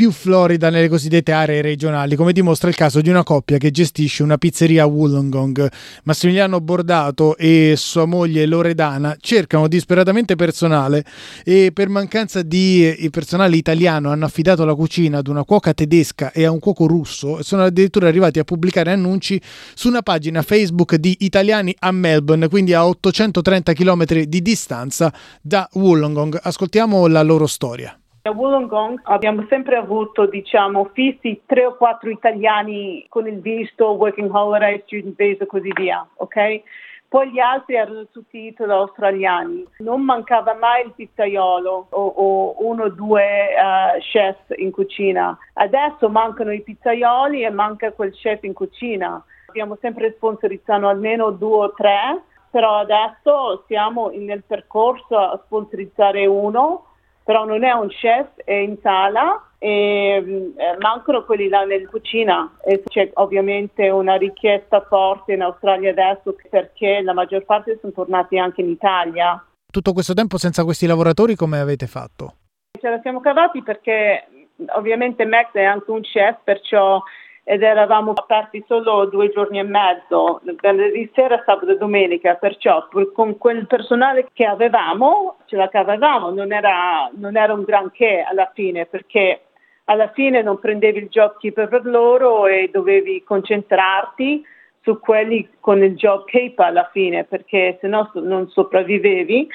più 0.00 0.12
florida 0.12 0.70
nelle 0.70 0.88
cosiddette 0.88 1.30
aree 1.30 1.60
regionali, 1.60 2.16
come 2.16 2.32
dimostra 2.32 2.70
il 2.70 2.74
caso 2.74 3.02
di 3.02 3.10
una 3.10 3.22
coppia 3.22 3.58
che 3.58 3.70
gestisce 3.70 4.22
una 4.22 4.38
pizzeria 4.38 4.84
a 4.84 4.86
Wollongong. 4.86 5.70
Massimiliano 6.04 6.58
Bordato 6.62 7.36
e 7.36 7.74
sua 7.76 8.06
moglie 8.06 8.46
Loredana 8.46 9.14
cercano 9.20 9.68
disperatamente 9.68 10.36
personale 10.36 11.04
e 11.44 11.72
per 11.74 11.90
mancanza 11.90 12.40
di 12.40 13.10
personale 13.10 13.56
italiano 13.56 14.10
hanno 14.10 14.24
affidato 14.24 14.64
la 14.64 14.74
cucina 14.74 15.18
ad 15.18 15.26
una 15.26 15.44
cuoca 15.44 15.74
tedesca 15.74 16.32
e 16.32 16.44
a 16.44 16.50
un 16.50 16.60
cuoco 16.60 16.86
russo 16.86 17.38
e 17.38 17.42
sono 17.42 17.64
addirittura 17.64 18.08
arrivati 18.08 18.38
a 18.38 18.44
pubblicare 18.44 18.92
annunci 18.92 19.38
su 19.74 19.88
una 19.88 20.00
pagina 20.00 20.40
Facebook 20.40 20.94
di 20.94 21.14
italiani 21.20 21.76
a 21.78 21.92
Melbourne, 21.92 22.48
quindi 22.48 22.72
a 22.72 22.86
830 22.86 23.74
km 23.74 24.04
di 24.22 24.40
distanza 24.40 25.12
da 25.42 25.68
Wollongong. 25.74 26.40
Ascoltiamo 26.42 27.06
la 27.06 27.20
loro 27.20 27.46
storia. 27.46 27.99
A 28.22 28.32
Wollongong 28.32 29.00
abbiamo 29.04 29.46
sempre 29.48 29.76
avuto, 29.76 30.26
diciamo, 30.26 30.90
fissi 30.92 31.40
tre 31.46 31.64
o 31.64 31.74
quattro 31.74 32.10
italiani 32.10 33.06
con 33.08 33.26
il 33.26 33.40
visto, 33.40 33.92
working 33.92 34.30
holiday, 34.30 34.82
student 34.84 35.16
visa 35.16 35.44
e 35.44 35.46
così 35.46 35.72
via, 35.72 36.06
ok? 36.16 36.62
Poi 37.08 37.30
gli 37.30 37.38
altri 37.38 37.76
erano 37.76 38.06
tutti 38.08 38.44
italo-australiani. 38.44 39.66
Non 39.78 40.02
mancava 40.02 40.52
mai 40.52 40.84
il 40.84 40.92
pizzaiolo 40.94 41.86
o, 41.88 42.06
o 42.06 42.56
uno 42.58 42.84
o 42.84 42.88
due 42.90 43.24
uh, 43.56 43.98
chef 44.00 44.36
in 44.56 44.70
cucina. 44.70 45.36
Adesso 45.54 46.10
mancano 46.10 46.52
i 46.52 46.60
pizzaioli 46.60 47.42
e 47.42 47.50
manca 47.50 47.90
quel 47.92 48.12
chef 48.12 48.42
in 48.42 48.52
cucina. 48.52 49.24
Abbiamo 49.46 49.78
sempre 49.80 50.12
sponsorizzato 50.12 50.86
almeno 50.86 51.30
due 51.30 51.64
o 51.64 51.72
tre, 51.72 52.20
però 52.50 52.80
adesso 52.80 53.64
siamo 53.66 54.10
nel 54.14 54.42
percorso 54.46 55.16
a 55.16 55.40
sponsorizzare 55.46 56.26
uno 56.26 56.84
però 57.30 57.44
non 57.44 57.62
è 57.62 57.70
un 57.70 57.86
chef, 57.86 58.26
è 58.44 58.54
in 58.54 58.76
sala 58.82 59.50
e 59.56 60.16
eh, 60.16 60.76
mancano 60.80 61.24
quelli 61.24 61.48
là 61.48 61.62
nella 61.62 61.88
cucina 61.88 62.56
e 62.60 62.82
c'è 62.84 63.08
ovviamente 63.14 63.88
una 63.88 64.16
richiesta 64.16 64.80
forte 64.80 65.34
in 65.34 65.42
Australia 65.42 65.90
adesso 65.92 66.34
perché 66.50 67.00
la 67.02 67.12
maggior 67.12 67.44
parte 67.44 67.78
sono 67.80 67.92
tornati 67.92 68.36
anche 68.36 68.62
in 68.62 68.70
Italia. 68.70 69.40
Tutto 69.70 69.92
questo 69.92 70.12
tempo 70.12 70.38
senza 70.38 70.64
questi 70.64 70.88
lavoratori 70.88 71.36
come 71.36 71.60
avete 71.60 71.86
fatto? 71.86 72.34
Ce 72.76 72.88
la 72.88 72.98
siamo 73.00 73.20
cavati 73.20 73.62
perché 73.62 74.26
ovviamente 74.74 75.24
Max 75.24 75.52
è 75.52 75.62
anche 75.62 75.88
un 75.88 76.00
chef, 76.00 76.38
perciò 76.42 77.00
ed 77.44 77.62
eravamo 77.62 78.12
aperti 78.12 78.62
solo 78.66 79.06
due 79.06 79.30
giorni 79.30 79.58
e 79.58 79.62
mezzo, 79.62 80.40
venerdì 80.60 81.10
sera, 81.14 81.42
sabato 81.44 81.72
e 81.72 81.76
domenica, 81.76 82.34
perciò 82.34 82.86
con 83.12 83.38
quel 83.38 83.66
personale 83.66 84.28
che 84.32 84.44
avevamo 84.44 85.38
ce 85.46 85.56
la 85.56 85.68
cavavamo, 85.68 86.30
non 86.30 86.52
era, 86.52 87.10
non 87.14 87.36
era 87.36 87.52
un 87.52 87.62
granché 87.62 88.24
alla 88.28 88.50
fine 88.54 88.86
perché 88.86 89.40
alla 89.84 90.10
fine 90.12 90.42
non 90.42 90.58
prendevi 90.60 91.00
il 91.00 91.08
JobKeeper 91.08 91.68
per 91.68 91.84
loro 91.84 92.46
e 92.46 92.70
dovevi 92.72 93.24
concentrarti 93.24 94.44
su 94.82 95.00
quelli 95.00 95.48
con 95.58 95.82
il 95.82 95.96
JobKeeper 95.96 96.66
alla 96.66 96.88
fine 96.92 97.24
perché 97.24 97.78
se 97.80 97.88
no 97.88 98.10
non 98.14 98.48
sopravvivevi. 98.48 99.48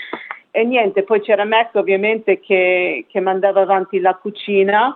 E 0.52 0.64
niente, 0.64 1.04
poi 1.04 1.22
c'era 1.22 1.44
Mac 1.44 1.76
ovviamente 1.76 2.40
che, 2.40 3.06
che 3.10 3.20
mandava 3.20 3.62
avanti 3.62 4.00
la 4.00 4.16
cucina 4.16 4.96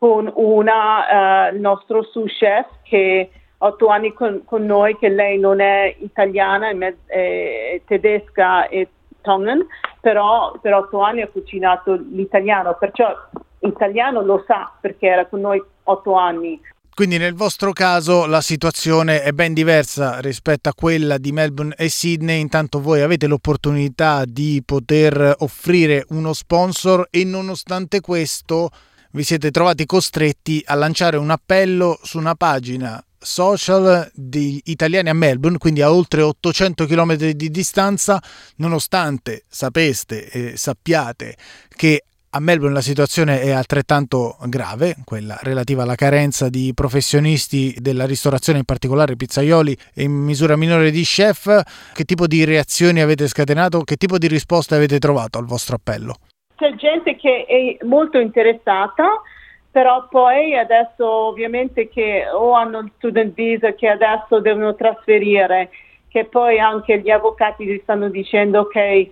con 0.00 0.32
una, 0.34 1.50
uh, 1.50 1.54
il 1.54 1.60
nostro 1.60 2.02
sous 2.04 2.32
chef 2.38 2.66
che 2.84 3.30
ha 3.58 3.66
otto 3.66 3.88
anni 3.88 4.14
con, 4.14 4.40
con, 4.46 4.64
noi, 4.64 4.96
che 4.96 5.10
lei 5.10 5.38
non 5.38 5.60
è 5.60 5.94
italiana, 5.98 6.70
è, 6.70 6.72
mezz- 6.72 7.06
è 7.06 7.82
tedesca 7.86 8.66
e 8.68 8.88
Tongan, 9.20 9.66
però 10.00 10.58
per 10.58 10.72
otto 10.72 11.02
anni 11.02 11.20
ha 11.20 11.28
cucinato 11.28 11.92
l'italiano, 11.92 12.74
perciò 12.78 13.14
l'italiano 13.58 14.22
lo 14.22 14.42
sa 14.46 14.72
perché 14.80 15.06
era 15.06 15.26
con 15.26 15.40
noi 15.40 15.62
otto 15.82 16.14
anni. 16.14 16.58
Quindi 16.94 17.18
nel 17.18 17.34
vostro 17.34 17.72
caso 17.72 18.24
la 18.24 18.40
situazione 18.40 19.22
è 19.22 19.32
ben 19.32 19.52
diversa 19.52 20.18
rispetto 20.20 20.70
a 20.70 20.74
quella 20.74 21.18
di 21.18 21.30
Melbourne 21.30 21.74
e 21.76 21.90
Sydney, 21.90 22.40
intanto 22.40 22.80
voi 22.80 23.02
avete 23.02 23.26
l'opportunità 23.26 24.24
di 24.24 24.62
poter 24.64 25.36
offrire 25.40 26.06
uno 26.08 26.32
sponsor 26.32 27.06
e 27.10 27.24
nonostante 27.24 28.00
questo 28.00 28.70
vi 29.12 29.24
siete 29.24 29.50
trovati 29.50 29.86
costretti 29.86 30.62
a 30.64 30.74
lanciare 30.74 31.16
un 31.16 31.30
appello 31.30 31.98
su 32.02 32.18
una 32.18 32.34
pagina 32.34 33.02
social 33.18 34.10
di 34.14 34.60
italiani 34.64 35.10
a 35.10 35.14
Melbourne, 35.14 35.58
quindi 35.58 35.82
a 35.82 35.92
oltre 35.92 36.22
800 36.22 36.86
km 36.86 37.14
di 37.16 37.50
distanza, 37.50 38.22
nonostante 38.56 39.44
sapeste 39.48 40.28
e 40.30 40.56
sappiate 40.56 41.36
che 41.68 42.04
a 42.32 42.38
Melbourne 42.38 42.74
la 42.74 42.80
situazione 42.80 43.40
è 43.40 43.50
altrettanto 43.50 44.36
grave, 44.44 44.96
quella 45.04 45.36
relativa 45.42 45.82
alla 45.82 45.96
carenza 45.96 46.48
di 46.48 46.70
professionisti 46.72 47.76
della 47.80 48.06
ristorazione, 48.06 48.60
in 48.60 48.64
particolare 48.64 49.16
pizzaioli 49.16 49.76
e 49.92 50.04
in 50.04 50.12
misura 50.12 50.54
minore 50.54 50.92
di 50.92 51.02
chef. 51.02 51.60
Che 51.92 52.04
tipo 52.04 52.28
di 52.28 52.44
reazioni 52.44 53.00
avete 53.00 53.26
scatenato? 53.26 53.82
Che 53.82 53.96
tipo 53.96 54.16
di 54.16 54.28
risposte 54.28 54.76
avete 54.76 55.00
trovato 55.00 55.38
al 55.38 55.44
vostro 55.44 55.74
appello? 55.74 56.18
C'è 56.60 56.74
gente 56.74 57.16
che 57.16 57.46
è 57.46 57.84
molto 57.86 58.18
interessata, 58.18 59.22
però 59.70 60.06
poi 60.08 60.58
adesso 60.58 61.08
ovviamente 61.08 61.88
che 61.88 62.26
o 62.30 62.52
hanno 62.52 62.80
il 62.80 62.92
student 62.98 63.32
visa 63.32 63.72
che 63.72 63.88
adesso 63.88 64.40
devono 64.40 64.74
trasferire, 64.74 65.70
che 66.08 66.26
poi 66.26 66.58
anche 66.60 66.98
gli 67.00 67.08
avvocati 67.08 67.64
gli 67.64 67.80
stanno 67.82 68.10
dicendo 68.10 68.60
ok, 68.60 69.08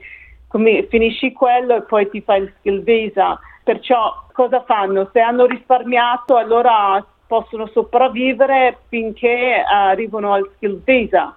come, 0.49 0.87
finisci 0.91 1.33
quello 1.33 1.77
e 1.77 1.83
poi 1.83 2.11
ti 2.11 2.21
fai 2.21 2.43
il 2.43 2.53
skill 2.59 2.83
visa. 2.83 3.41
Perciò 3.65 4.27
cosa 4.33 4.63
fanno? 4.65 5.09
Se 5.11 5.21
hanno 5.21 5.47
risparmiato 5.47 6.37
allora 6.37 7.03
possono 7.27 7.67
sopravvivere 7.69 8.79
finché 8.89 9.63
arrivano 9.67 10.35
al 10.35 10.51
skill 10.57 10.83
visa 10.85 11.35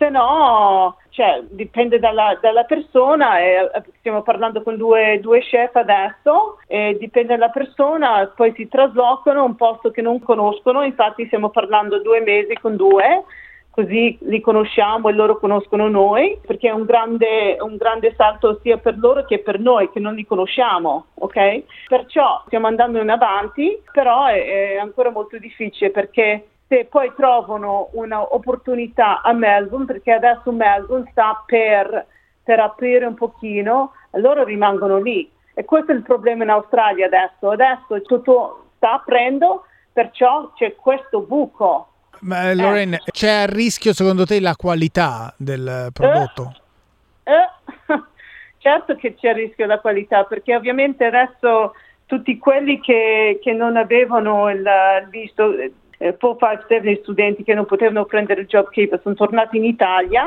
se 0.00 0.08
no 0.08 0.96
cioè, 1.10 1.42
dipende 1.50 1.98
dalla, 1.98 2.38
dalla 2.40 2.64
persona, 2.64 3.38
e, 3.40 3.70
stiamo 3.98 4.22
parlando 4.22 4.62
con 4.62 4.78
due, 4.78 5.18
due 5.20 5.40
chef 5.40 5.76
adesso, 5.76 6.56
dipende 6.66 7.36
dalla 7.36 7.50
persona, 7.50 8.32
poi 8.34 8.54
si 8.56 8.66
traslocano 8.68 9.40
a 9.40 9.44
un 9.44 9.56
posto 9.56 9.90
che 9.90 10.00
non 10.00 10.20
conoscono, 10.22 10.82
infatti 10.82 11.26
stiamo 11.26 11.50
parlando 11.50 12.00
due 12.00 12.20
mesi 12.20 12.54
con 12.54 12.76
due, 12.76 13.24
così 13.70 14.16
li 14.22 14.40
conosciamo 14.40 15.08
e 15.08 15.12
loro 15.12 15.36
conoscono 15.38 15.88
noi, 15.88 16.38
perché 16.46 16.68
è 16.68 16.72
un 16.72 16.84
grande, 16.84 17.58
un 17.60 17.76
grande 17.76 18.14
salto 18.16 18.58
sia 18.62 18.78
per 18.78 18.96
loro 18.98 19.24
che 19.26 19.40
per 19.40 19.58
noi 19.58 19.90
che 19.90 20.00
non 20.00 20.14
li 20.14 20.24
conosciamo, 20.24 21.08
ok? 21.14 21.64
Perciò 21.88 22.44
stiamo 22.46 22.66
andando 22.66 22.98
in 23.00 23.10
avanti, 23.10 23.82
però 23.92 24.24
è, 24.26 24.72
è 24.72 24.76
ancora 24.76 25.10
molto 25.10 25.36
difficile 25.38 25.90
perché 25.90 26.46
se 26.70 26.86
poi 26.88 27.12
trovano 27.16 27.88
un'opportunità 27.94 29.22
a 29.22 29.32
Melbourne, 29.32 29.86
perché 29.86 30.12
adesso 30.12 30.52
Melbourne 30.52 31.08
sta 31.10 31.42
per, 31.44 32.06
per 32.44 32.60
aprire 32.60 33.06
un 33.06 33.14
pochino, 33.14 33.92
loro 34.12 34.44
rimangono 34.44 35.00
lì. 35.00 35.28
E 35.52 35.64
questo 35.64 35.90
è 35.90 35.96
il 35.96 36.02
problema 36.02 36.44
in 36.44 36.50
Australia 36.50 37.06
adesso. 37.06 37.50
Adesso 37.50 38.02
tutto 38.02 38.68
sta 38.76 38.92
aprendo, 38.92 39.64
perciò 39.92 40.52
c'è 40.52 40.76
questo 40.76 41.22
buco. 41.22 41.88
Ma 42.20 42.54
Lorraine, 42.54 42.98
eh. 43.04 43.10
c'è 43.10 43.30
a 43.30 43.46
rischio 43.46 43.92
secondo 43.92 44.24
te 44.24 44.40
la 44.40 44.54
qualità 44.54 45.34
del 45.36 45.88
prodotto? 45.92 46.54
Eh, 47.24 47.32
eh, 47.32 48.02
certo 48.58 48.94
che 48.94 49.16
c'è 49.16 49.30
a 49.30 49.32
rischio 49.32 49.66
la 49.66 49.80
qualità, 49.80 50.22
perché 50.22 50.54
ovviamente 50.54 51.04
adesso 51.04 51.74
tutti 52.06 52.38
quelli 52.38 52.80
che, 52.80 53.40
che 53.42 53.52
non 53.52 53.76
avevano 53.76 54.48
il 54.50 54.64
visto 55.10 55.52
eh, 56.00 56.16
457 56.16 57.02
studenti 57.02 57.44
che 57.44 57.52
non 57.52 57.66
potevano 57.66 58.06
prendere 58.06 58.40
il 58.40 58.46
job 58.46 58.70
keeper 58.70 59.00
sono 59.02 59.14
tornati 59.14 59.58
in 59.58 59.64
Italia, 59.64 60.26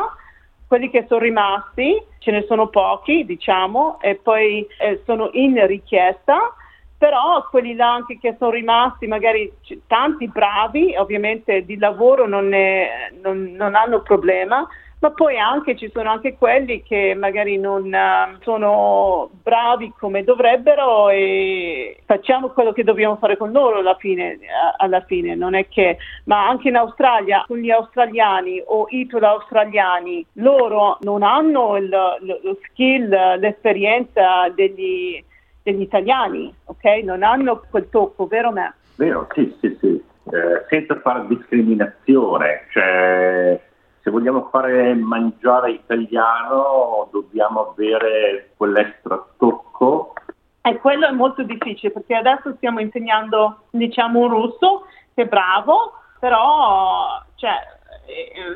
quelli 0.67 0.89
che 0.89 1.05
sono 1.07 1.21
rimasti, 1.21 1.99
ce 2.19 2.31
ne 2.31 2.45
sono 2.47 2.67
pochi 2.67 3.25
diciamo, 3.25 3.99
e 3.99 4.15
poi 4.15 4.65
eh, 4.79 5.01
sono 5.05 5.29
in 5.33 5.65
richiesta, 5.65 6.53
però 6.95 7.45
quelli 7.49 7.75
là 7.75 7.91
anche 7.91 8.19
che 8.19 8.35
sono 8.37 8.51
rimasti, 8.51 9.07
magari 9.07 9.51
tanti 9.87 10.27
bravi, 10.27 10.95
ovviamente 10.95 11.65
di 11.65 11.77
lavoro 11.77 12.27
non, 12.27 12.47
ne, 12.47 13.11
non, 13.21 13.51
non 13.53 13.73
hanno 13.73 14.01
problema, 14.01 14.67
ma 15.03 15.11
poi 15.11 15.37
anche 15.37 15.75
ci 15.75 15.89
sono 15.91 16.09
anche 16.09 16.37
quelli 16.37 16.81
che 16.81 17.13
magari 17.13 17.57
non 17.57 17.83
uh, 17.83 18.37
sono 18.41 19.29
bravi 19.43 19.91
come 19.99 20.23
dovrebbero 20.23 21.09
e 21.09 21.97
facciamo 22.05 22.51
quello 22.51 22.71
che 22.71 22.85
dobbiamo 22.85 23.17
fare 23.17 23.35
con 23.35 23.51
loro 23.51 23.79
alla 23.79 23.97
fine, 23.99 24.39
alla 24.77 25.01
fine. 25.01 25.35
non 25.35 25.55
è 25.55 25.67
che, 25.67 25.97
ma 26.23 26.47
anche 26.47 26.69
in 26.69 26.77
Australia, 26.77 27.43
con 27.45 27.57
gli 27.57 27.69
australiani 27.69 28.63
o 28.65 28.85
italo-australiani, 28.87 30.25
loro 30.35 30.99
non 31.01 31.21
hanno 31.21 31.75
il, 31.75 31.89
lo 31.89 32.57
skill, 32.69 33.09
l'esperienza 33.39 34.47
degli, 34.55 35.21
degli 35.63 35.81
italiani, 35.81 36.53
ok? 36.63 36.85
Non 37.03 37.23
hanno 37.23 37.61
quel 37.69 37.89
tocco, 37.89 38.25
vero 38.25 38.53
me? 38.53 38.73
Vero, 38.95 39.27
sì, 39.33 39.53
sì, 39.59 39.77
sì, 39.81 40.01
eh, 40.31 40.63
senza 40.69 40.97
fare 41.01 41.27
discriminazione, 41.27 42.67
cioè 42.71 43.59
se 44.03 44.11
vogliamo 44.11 44.49
fare 44.51 44.93
mangiare 44.95 45.71
italiano 45.71 47.07
dobbiamo 47.09 47.69
avere 47.69 48.51
quell'extra 48.57 49.25
tocco. 49.37 50.13
E 50.61 50.77
quello 50.79 51.07
è 51.07 51.11
molto 51.11 51.43
difficile 51.43 51.93
perché 51.93 52.15
adesso 52.15 52.53
stiamo 52.57 52.81
insegnando 52.81 53.63
diciamo 53.69 54.19
un 54.19 54.27
russo 54.27 54.87
che 55.13 55.23
è 55.23 55.25
bravo, 55.25 55.93
però 56.19 57.21
cioè, 57.35 57.51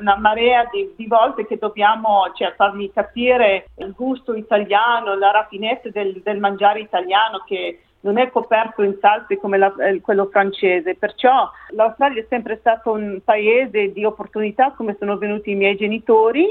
una 0.02 0.18
marea 0.18 0.68
di, 0.70 0.94
di, 0.98 1.08
volte 1.08 1.48
che 1.48 1.58
dobbiamo 1.58 2.30
cioè, 2.34 2.54
fargli 2.56 2.92
capire 2.92 3.68
il 3.76 3.94
gusto 3.94 4.34
italiano, 4.36 5.16
la 5.16 5.32
raffinezza 5.32 5.90
del, 5.90 6.22
del 6.24 6.40
mangiare 6.40 6.82
italiano 6.82 7.44
che 7.46 7.84
non 8.02 8.18
è 8.18 8.30
coperto 8.30 8.84
in 8.84 8.98
salse 9.00 9.38
come 9.38 9.58
la, 9.58 9.74
eh, 9.80 10.02
quello 10.02 10.28
francese, 10.28 10.96
perciò 10.96 11.50
l'Australia 11.70 12.22
è 12.22 12.26
sempre 12.30 12.58
stato 12.60 12.92
un 12.92 13.20
paese 13.24 13.92
di 13.92 14.06
opportunità 14.06 14.72
come 14.72 14.96
sono 15.00 15.18
venuti 15.18 15.52
i 15.52 15.56
miei 15.56 15.76
genitori 15.76 16.48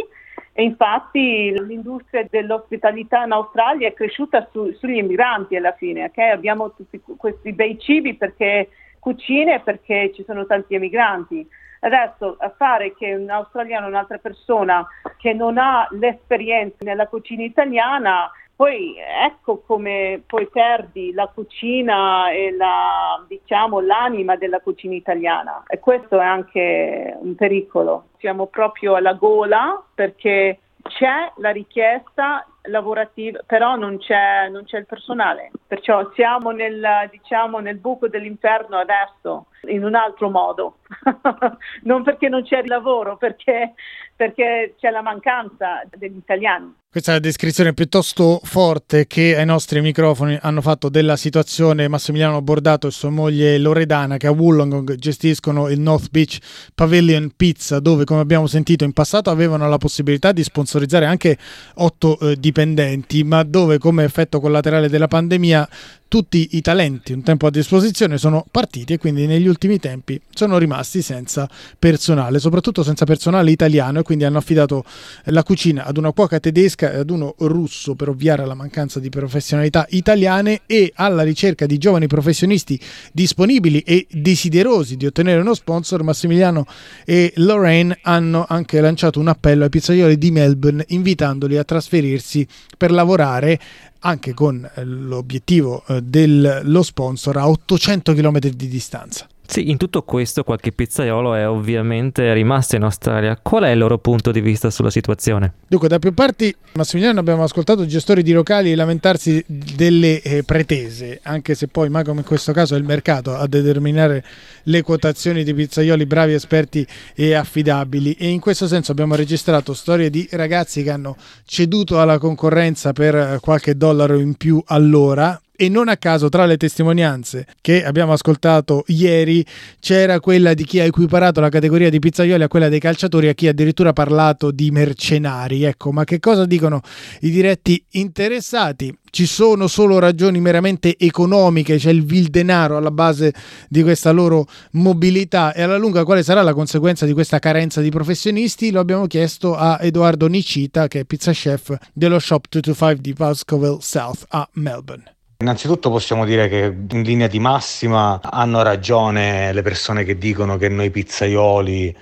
e 0.53 0.63
infatti 0.63 1.53
l'industria 1.53 2.27
dell'ospitalità 2.29 3.25
in 3.25 3.33
Australia 3.33 3.89
è 3.89 3.95
cresciuta 3.95 4.49
su, 4.51 4.73
sugli 4.73 4.97
immigranti 4.97 5.57
alla 5.57 5.73
fine, 5.73 6.05
okay? 6.05 6.31
abbiamo 6.31 6.75
tutti 6.75 7.01
questi 7.17 7.53
bei 7.53 7.79
cibi 7.79 8.15
perché 8.15 8.71
cucine 8.99 9.61
perché 9.61 10.13
ci 10.15 10.25
sono 10.25 10.47
tanti 10.47 10.75
emigranti. 10.75 11.47
Adesso 11.79 12.37
a 12.41 12.53
fare 12.57 12.95
che 12.95 13.15
un 13.15 13.31
australiano, 13.31 13.87
un'altra 13.87 14.19
persona 14.19 14.85
che 15.19 15.33
non 15.33 15.59
ha 15.59 15.87
l'esperienza 15.93 16.79
nella 16.81 17.07
cucina 17.07 17.45
italiana 17.45 18.31
poi 18.57 18.97
ecco 18.99 19.61
come 19.67 20.23
poi 20.27 20.49
perdi 20.49 21.13
la 21.13 21.27
cucina 21.27 22.31
e 22.31 22.57
la, 22.57 23.23
diciamo, 23.29 23.81
l'anima 23.81 24.37
della 24.37 24.61
cucina 24.61 24.95
italiana 24.95 25.63
e 25.67 25.79
questo 25.79 26.19
è 26.19 26.25
anche 26.25 27.15
un 27.21 27.35
pericolo. 27.35 28.07
Siamo 28.19 28.47
proprio 28.47 28.95
alla 28.95 29.13
gola 29.13 29.85
perché 29.95 30.61
c'è 30.87 31.33
la 31.37 31.51
richiesta 31.51 32.47
lavorativa, 32.63 33.41
però 33.45 33.77
non 33.77 33.99
c'è, 33.99 34.49
non 34.49 34.65
c'è 34.65 34.79
il 34.79 34.87
personale. 34.87 35.51
Perciò 35.67 36.11
siamo 36.15 36.51
nel, 36.51 37.09
diciamo, 37.11 37.59
nel 37.59 37.77
buco 37.77 38.09
dell'inferno 38.09 38.79
adesso, 38.79 39.47
in 39.69 39.85
un 39.85 39.95
altro 39.95 40.31
modo. 40.31 40.79
non 41.83 42.03
perché 42.03 42.29
non 42.29 42.43
c'è 42.43 42.59
il 42.59 42.69
lavoro, 42.69 43.17
perché, 43.17 43.75
perché 44.15 44.75
c'è 44.79 44.91
la 44.91 45.03
mancanza 45.03 45.83
degli 45.97 46.17
italiani. 46.17 46.75
Questa 46.97 47.13
è 47.13 47.19
una 47.19 47.27
descrizione 47.27 47.75
piuttosto 47.75 48.41
forte 48.43 49.07
che 49.07 49.37
ai 49.37 49.45
nostri 49.45 49.83
microfoni 49.83 50.39
hanno 50.41 50.63
fatto 50.63 50.89
della 50.89 51.17
situazione 51.17 51.89
Massimiliano 51.89 52.41
Bordato 52.41 52.87
e 52.87 52.91
sua 52.91 53.11
moglie 53.11 53.59
Loredana 53.59 54.17
che 54.17 54.27
a 54.27 54.31
Wollongong 54.31 54.95
gestiscono 54.95 55.69
il 55.69 55.79
North 55.79 56.09
Beach 56.09 56.39
Pavilion 56.75 57.33
Pizza 57.37 57.81
dove 57.81 58.05
come 58.05 58.21
abbiamo 58.21 58.47
sentito 58.47 58.85
in 58.85 58.95
passato 58.95 59.29
avevano 59.29 59.69
la 59.69 59.77
possibilità 59.77 60.33
di 60.33 60.43
sponsorizzare 60.43 61.05
anche 61.05 61.37
otto 61.75 62.19
eh, 62.19 62.37
dipendenti 62.37 63.25
ma 63.25 63.43
dove 63.43 63.77
come 63.77 64.05
effetto 64.05 64.41
collaterale 64.41 64.89
della 64.89 65.09
pandemia 65.09 65.69
tutti 66.09 66.49
i 66.53 66.63
talenti 66.63 67.13
un 67.13 67.23
tempo 67.23 67.47
a 67.47 67.51
disposizione 67.51 68.17
sono 68.17 68.47
partiti 68.51 68.95
e 68.95 68.99
quindi 68.99 69.27
negli 69.27 69.49
ultimi 69.49 69.56
tempi 69.81 70.21
sono 70.33 70.59
rimasti 70.59 71.03
senza 71.03 71.49
personale, 71.79 72.39
soprattutto 72.39 72.83
senza 72.83 73.05
personale 73.05 73.51
italiano 73.51 74.01
e 74.01 74.03
quindi 74.03 74.25
hanno 74.25 74.39
affidato 74.39 74.85
la 75.25 75.43
cucina 75.43 75.85
ad 75.85 75.97
una 75.97 76.13
cuoca 76.13 76.39
tedesca 76.41 76.93
e 76.93 76.99
ad 76.99 77.11
uno 77.11 77.35
russo 77.39 77.95
per 77.95 78.09
ovviare 78.09 78.43
alla 78.43 78.55
mancanza 78.55 79.01
di 79.01 79.09
professionalità 79.09 79.87
italiane 79.91 80.63
e 80.67 80.93
alla 80.95 81.23
ricerca 81.23 81.67
di 81.67 81.79
giovani 81.79 82.07
professionisti 82.07 82.79
disponibili 83.13 83.81
e 83.81 84.07
desiderosi 84.11 84.97
di 84.97 85.07
ottenere 85.07 85.41
uno 85.41 85.55
sponsor, 85.55 86.03
Massimiliano 86.03 86.67
e 87.05 87.33
Lorraine 87.37 87.99
hanno 88.03 88.45
anche 88.49 88.81
lanciato 88.81 89.21
un 89.21 89.29
appello 89.29 89.65
ai 89.65 89.71
pizzaioli 89.71 90.19
di 90.19 90.31
Melbourne 90.31 90.85
invitandoli 90.89 91.57
a 91.57 91.65
trasferirsi 91.65 92.47
per 92.77 92.91
lavorare 92.91 93.59
anche 94.01 94.35
con 94.35 94.69
eh, 94.75 94.85
l'obiettivo 94.85 95.83
eh, 95.87 96.03
dello 96.03 96.83
sponsor 96.83 97.37
a 97.37 97.49
800 97.49 98.15
km 98.15 98.39
di 98.39 98.69
distanza. 98.69 99.27
Sì, 99.47 99.71
in 99.71 99.77
tutto 99.77 100.03
questo 100.03 100.43
qualche 100.43 100.73
pizzaiolo 100.73 101.35
è 101.35 101.49
ovviamente 101.49 102.33
rimasto 102.33 102.77
in 102.77 102.83
Australia. 102.83 103.39
Qual 103.41 103.63
è 103.63 103.71
il 103.71 103.79
loro 103.79 103.99
punto 103.99 104.33
di 104.33 104.41
vista 104.41 104.71
sulla 104.71 104.91
situazione? 104.91 105.53
Dunque, 105.69 105.89
da 105.89 105.99
più 105.99 106.13
parti, 106.13 106.55
Massimiliano, 106.73 107.21
abbiamo 107.21 107.45
ascoltato 107.45 107.87
gestori 107.87 108.23
di 108.23 108.33
locali 108.33 108.75
lamentarsi 108.75 109.43
delle 109.47 110.21
eh, 110.21 110.43
pretese, 110.43 111.21
anche 111.23 111.55
se 111.55 111.69
poi, 111.69 111.89
ma 111.89 112.03
come 112.03 112.21
in 112.21 112.27
questo 112.27 112.53
caso, 112.53 112.75
è 112.75 112.79
il 112.79 112.85
mercato 112.85 113.35
a 113.35 113.47
determinare 113.47 114.25
le 114.65 114.83
quotazioni 114.83 115.45
di 115.45 115.55
pizzaioli 115.55 116.07
bravi, 116.07 116.33
esperti 116.33 116.87
e 117.15 117.35
affidabili. 117.35 118.15
E 118.15 118.29
in 118.29 118.41
questo 118.41 118.67
senso 118.67 118.91
abbiamo 118.93 119.15
registrato 119.15 119.75
storie 119.75 120.11
di 120.11 120.29
ragazzi 120.33 120.83
che 120.83 120.91
hanno 120.91 121.17
ceduto 121.45 122.01
alla 122.01 122.19
concorrenza 122.19 122.93
per 122.93 123.15
eh, 123.15 123.39
qualche 123.41 123.77
dollaro 123.77 124.19
in 124.19 124.35
più 124.35 124.61
all'ora 124.67 125.41
e 125.57 125.69
non 125.69 125.89
a 125.89 125.97
caso 125.97 126.29
tra 126.29 126.47
le 126.47 126.57
testimonianze 126.57 127.47
che 127.61 127.85
abbiamo 127.85 128.13
ascoltato 128.13 128.85
ieri 128.89 129.45
c'era 129.81 130.21
quella 130.21 130.55
di 130.55 130.65
chi 130.65 130.81
ha 130.81 130.85
equiparato 130.85 131.41
la 131.41 131.49
categoria 131.49 131.91
di 131.91 131.99
pizzaioli 131.99 132.43
a 132.43 132.49
quella 132.49 132.69
dei 132.69 132.81
calciatori, 132.81 133.29
a 133.29 133.35
chi 133.35 133.47
ha 133.47 133.51
addirittura 133.51 133.93
parlato 133.93 134.51
di 134.51 134.71
mercenari. 134.71 135.65
Ecco, 135.65 135.93
ma 135.93 136.05
che 136.05 136.21
cosa 136.21 136.45
dicono 136.45 136.81
i 137.21 137.31
diretti 137.31 137.83
interessati? 137.93 138.97
Ci 139.09 139.25
sono 139.25 139.67
solo 139.67 139.99
ragioni 139.99 140.41
meramente 140.41 140.97
economiche, 140.99 141.79
c'è 141.79 141.91
il 141.91 142.05
vil 142.05 142.29
denaro 142.29 142.77
alla 142.77 142.91
base 142.91 143.33
di 143.69 143.83
questa 143.83 144.11
loro 144.11 144.47
mobilità 144.73 145.55
e 145.55 145.63
alla 145.63 145.79
lunga 145.79 146.05
quale 146.05 146.23
sarà 146.23 146.43
la 146.43 146.53
conseguenza 146.53 147.07
di 147.07 147.15
questa 147.15 147.39
carenza 147.39 147.81
di 147.81 147.89
professionisti? 147.89 148.71
Lo 148.71 148.81
abbiamo 148.81 149.07
chiesto 149.07 149.57
a 149.57 149.79
Edoardo 149.81 150.27
Nicita, 150.27 150.87
che 150.89 151.01
è 151.01 151.05
pizza 151.05 151.33
chef 151.33 151.75
dello 151.95 152.19
Shop 152.19 152.45
225 152.49 153.01
di 153.01 153.13
Boscoville 153.15 153.79
South 153.81 154.25
a 154.29 154.47
Melbourne. 154.55 155.16
Innanzitutto 155.39 155.91
possiamo 155.91 156.25
dire 156.25 156.49
che 156.49 156.65
in 156.65 157.03
linea 157.03 157.27
di 157.27 157.39
massima 157.39 158.21
hanno 158.23 158.63
ragione 158.63 159.53
le 159.53 159.61
persone 159.61 160.03
che 160.03 160.17
dicono 160.17 160.57
che 160.57 160.71
noi 160.71 160.89
pizzaioli 160.91 161.95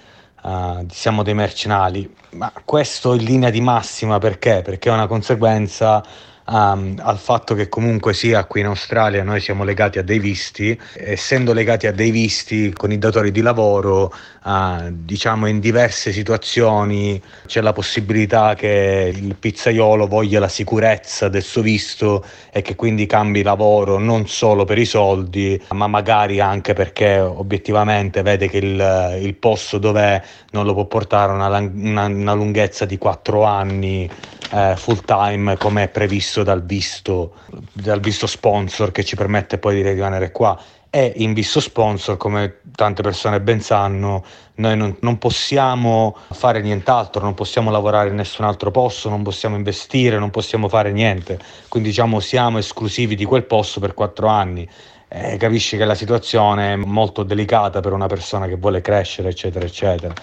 uh, 0.42 0.86
siamo 0.88 1.24
dei 1.24 1.34
mercenari, 1.34 2.08
ma 2.34 2.52
questo 2.64 3.12
in 3.12 3.24
linea 3.24 3.50
di 3.50 3.60
massima 3.60 4.18
perché? 4.18 4.62
Perché 4.62 4.88
è 4.88 4.92
una 4.92 5.08
conseguenza 5.08 6.00
um, 6.46 6.94
al 6.98 7.18
fatto 7.18 7.54
che 7.54 7.68
comunque 7.68 8.14
sia 8.14 8.44
qui 8.44 8.60
in 8.60 8.66
Australia 8.66 9.22
noi 9.22 9.40
siamo 9.40 9.64
legati 9.64 9.98
a 9.98 10.02
dei 10.02 10.18
visti, 10.18 10.78
essendo 10.94 11.52
legati 11.52 11.86
a 11.86 11.92
dei 11.92 12.10
visti 12.10 12.72
con 12.72 12.92
i 12.92 12.98
datori 12.98 13.30
di 13.30 13.40
lavoro, 13.40 14.12
uh, 14.44 14.90
diciamo 14.90 15.46
in 15.46 15.60
diverse 15.60 16.12
situazioni 16.12 17.20
c'è 17.46 17.60
la 17.60 17.72
possibilità 17.72 18.54
che 18.54 19.12
il 19.14 19.36
pizzaiolo 19.36 20.06
voglia 20.06 20.40
la 20.40 20.48
sicurezza 20.48 21.28
del 21.28 21.42
suo 21.42 21.62
visto 21.62 22.24
e 22.52 22.62
che 22.62 22.74
quindi 22.74 23.06
cambi 23.06 23.42
lavoro 23.42 23.98
non 23.98 24.26
solo 24.28 24.64
per 24.64 24.78
i 24.78 24.84
soldi, 24.84 25.60
ma 25.70 25.86
magari 25.86 26.40
anche 26.40 26.72
perché 26.72 27.18
obiettivamente 27.18 28.22
vede 28.22 28.48
che 28.48 28.58
il, 28.58 29.18
il 29.20 29.34
posto 29.34 29.78
dove 29.78 30.22
non 30.50 30.64
lo 30.64 30.74
può 30.74 30.84
portare 30.86 31.32
una, 31.32 31.48
una, 31.48 32.06
una 32.06 32.32
lunghezza 32.32 32.84
di 32.84 32.98
4 32.98 33.42
anni 33.44 34.10
eh, 34.54 34.74
full 34.76 35.00
time 35.04 35.56
come 35.56 35.84
è 35.84 35.88
previsto 35.88 36.44
dal 36.44 36.64
visto, 36.64 37.34
dal 37.72 37.98
visto 37.98 38.28
sponsor 38.28 38.92
che 38.92 39.04
ci 39.04 39.16
permette 39.16 39.58
poi 39.58 39.74
di 39.74 39.88
rimanere 39.88 40.30
qua 40.30 40.56
e 40.90 41.12
in 41.16 41.32
visto 41.32 41.58
sponsor, 41.58 42.16
come 42.16 42.60
tante 42.76 43.02
persone 43.02 43.40
ben 43.40 43.60
sanno, 43.60 44.24
noi 44.56 44.76
non, 44.76 44.96
non, 45.00 45.18
possiamo 45.18 46.16
fare 46.30 46.60
nient'altro, 46.60 47.20
non 47.20 47.34
possiamo 47.34 47.72
lavorare 47.72 48.10
in 48.10 48.14
nessun 48.14 48.44
altro 48.44 48.70
posto, 48.70 49.08
non 49.08 49.24
possiamo 49.24 49.56
investire, 49.56 50.20
non 50.20 50.30
possiamo 50.30 50.68
fare 50.68 50.92
niente. 50.92 51.36
Quindi 51.68 51.88
diciamo 51.88 52.20
siamo 52.20 52.58
esclusivi 52.58 53.16
di 53.16 53.24
quel 53.24 53.42
posto 53.42 53.80
per 53.80 53.92
quattro 53.92 54.28
anni. 54.28 54.68
Eh, 55.08 55.36
capisci 55.36 55.76
che 55.76 55.84
la 55.84 55.96
situazione 55.96 56.74
è 56.74 56.76
molto 56.76 57.24
delicata 57.24 57.80
per 57.80 57.92
una 57.92 58.06
persona 58.06 58.46
che 58.46 58.54
vuole 58.54 58.80
crescere, 58.80 59.30
eccetera, 59.30 59.66
eccetera. 59.66 60.14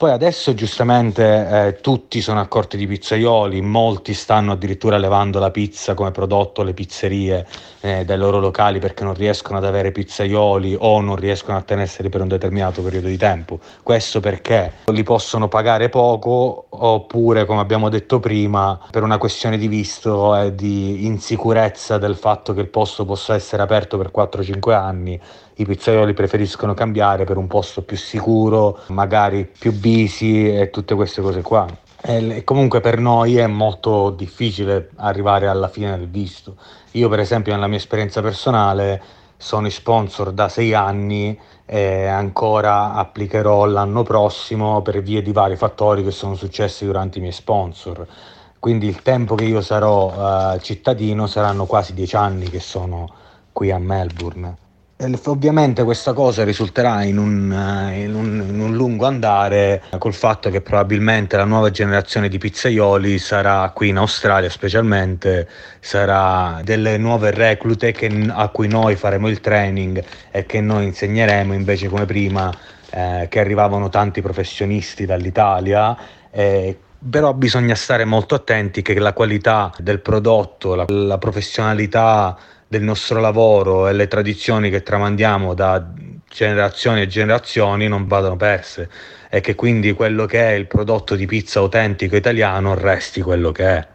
Poi 0.00 0.12
adesso 0.12 0.54
giustamente 0.54 1.66
eh, 1.66 1.80
tutti 1.82 2.22
sono 2.22 2.40
a 2.40 2.46
corte 2.46 2.78
di 2.78 2.86
pizzaioli, 2.86 3.60
molti 3.60 4.14
stanno 4.14 4.52
addirittura 4.52 4.96
levando 4.96 5.38
la 5.38 5.50
pizza 5.50 5.92
come 5.92 6.10
prodotto 6.10 6.62
alle 6.62 6.72
pizzerie 6.72 7.46
eh, 7.80 8.06
dai 8.06 8.16
loro 8.16 8.38
locali 8.38 8.78
perché 8.78 9.04
non 9.04 9.12
riescono 9.12 9.58
ad 9.58 9.66
avere 9.66 9.92
pizzaioli 9.92 10.74
o 10.78 11.02
non 11.02 11.16
riescono 11.16 11.58
a 11.58 11.60
tenerseli 11.60 12.08
per 12.08 12.22
un 12.22 12.28
determinato 12.28 12.80
periodo 12.80 13.08
di 13.08 13.18
tempo. 13.18 13.58
Questo 13.82 14.20
perché 14.20 14.72
li 14.86 15.02
possono 15.02 15.48
pagare 15.48 15.90
poco 15.90 16.64
oppure, 16.70 17.44
come 17.44 17.60
abbiamo 17.60 17.90
detto 17.90 18.20
prima, 18.20 18.80
per 18.90 19.02
una 19.02 19.18
questione 19.18 19.58
di 19.58 19.68
visto 19.68 20.34
e 20.34 20.54
di 20.54 21.04
insicurezza 21.04 21.98
del 21.98 22.16
fatto 22.16 22.54
che 22.54 22.60
il 22.60 22.68
posto 22.68 23.04
possa 23.04 23.34
essere 23.34 23.60
aperto 23.60 23.98
per 23.98 24.10
4-5 24.16 24.72
anni 24.72 25.20
i 25.60 25.66
pizzaioli 25.66 26.14
preferiscono 26.14 26.72
cambiare 26.72 27.24
per 27.24 27.36
un 27.36 27.46
posto 27.46 27.82
più 27.82 27.96
sicuro, 27.96 28.78
magari 28.88 29.46
più 29.46 29.72
busy 29.72 30.58
e 30.58 30.70
tutte 30.70 30.94
queste 30.94 31.20
cose 31.20 31.42
qua. 31.42 31.66
E 32.02 32.44
comunque 32.44 32.80
per 32.80 32.98
noi 32.98 33.36
è 33.36 33.46
molto 33.46 34.08
difficile 34.08 34.88
arrivare 34.96 35.48
alla 35.48 35.68
fine 35.68 35.90
del 35.98 36.08
visto. 36.08 36.56
Io 36.92 37.10
per 37.10 37.20
esempio 37.20 37.52
nella 37.52 37.66
mia 37.66 37.76
esperienza 37.76 38.22
personale 38.22 39.02
sono 39.36 39.68
sponsor 39.68 40.32
da 40.32 40.48
sei 40.48 40.72
anni 40.72 41.38
e 41.66 42.06
ancora 42.06 42.94
applicherò 42.94 43.66
l'anno 43.66 44.02
prossimo 44.02 44.80
per 44.80 45.02
via 45.02 45.20
di 45.20 45.32
vari 45.32 45.56
fattori 45.56 46.02
che 46.02 46.10
sono 46.10 46.34
successi 46.36 46.86
durante 46.86 47.18
i 47.18 47.20
miei 47.20 47.34
sponsor. 47.34 48.06
Quindi 48.58 48.86
il 48.86 49.02
tempo 49.02 49.34
che 49.34 49.44
io 49.44 49.60
sarò 49.60 50.54
uh, 50.54 50.58
cittadino 50.58 51.26
saranno 51.26 51.66
quasi 51.66 51.92
dieci 51.92 52.16
anni 52.16 52.48
che 52.48 52.60
sono 52.60 53.08
qui 53.52 53.70
a 53.70 53.78
Melbourne. 53.78 54.68
Ovviamente 55.24 55.82
questa 55.82 56.12
cosa 56.12 56.44
risulterà 56.44 57.04
in 57.04 57.16
un, 57.16 57.50
eh, 57.50 58.02
in, 58.02 58.14
un, 58.14 58.44
in 58.46 58.60
un, 58.60 58.74
lungo 58.74 59.06
andare 59.06 59.82
col 59.96 60.12
fatto 60.12 60.50
che 60.50 60.60
probabilmente 60.60 61.38
la 61.38 61.44
nuova 61.44 61.70
generazione 61.70 62.28
di 62.28 62.36
pizzaioli 62.36 63.18
sarà 63.18 63.70
qui 63.70 63.88
in 63.88 63.96
Australia 63.96 64.50
specialmente, 64.50 65.48
sarà 65.80 66.60
delle 66.62 66.98
nuove 66.98 67.30
reclute 67.30 67.92
che, 67.92 68.10
a 68.28 68.48
cui 68.48 68.68
noi 68.68 68.94
faremo 68.96 69.28
il 69.28 69.40
training 69.40 70.04
e 70.30 70.44
che 70.44 70.60
noi 70.60 70.84
insegneremo 70.84 71.54
invece 71.54 71.88
come 71.88 72.04
prima 72.04 72.52
eh, 72.90 73.26
che 73.30 73.40
arrivavano 73.40 73.88
tanti 73.88 74.20
professionisti 74.20 75.06
dall'Italia. 75.06 75.96
Eh, 76.30 76.78
però 77.08 77.32
bisogna 77.32 77.74
stare 77.74 78.04
molto 78.04 78.34
attenti 78.34 78.82
che 78.82 78.98
la 78.98 79.14
qualità 79.14 79.72
del 79.78 80.00
prodotto, 80.00 80.74
la, 80.74 80.84
la 80.88 81.16
professionalità 81.16 82.36
del 82.70 82.82
nostro 82.84 83.18
lavoro 83.18 83.88
e 83.88 83.92
le 83.92 84.06
tradizioni 84.06 84.70
che 84.70 84.84
tramandiamo 84.84 85.54
da 85.54 85.84
generazioni 86.28 87.00
e 87.00 87.08
generazioni 87.08 87.88
non 87.88 88.06
vadano 88.06 88.36
perse 88.36 88.88
e 89.28 89.40
che 89.40 89.56
quindi 89.56 89.92
quello 89.92 90.24
che 90.24 90.50
è 90.50 90.52
il 90.52 90.68
prodotto 90.68 91.16
di 91.16 91.26
pizza 91.26 91.58
autentico 91.58 92.14
italiano 92.14 92.74
resti 92.74 93.22
quello 93.22 93.50
che 93.50 93.64
è. 93.64 93.88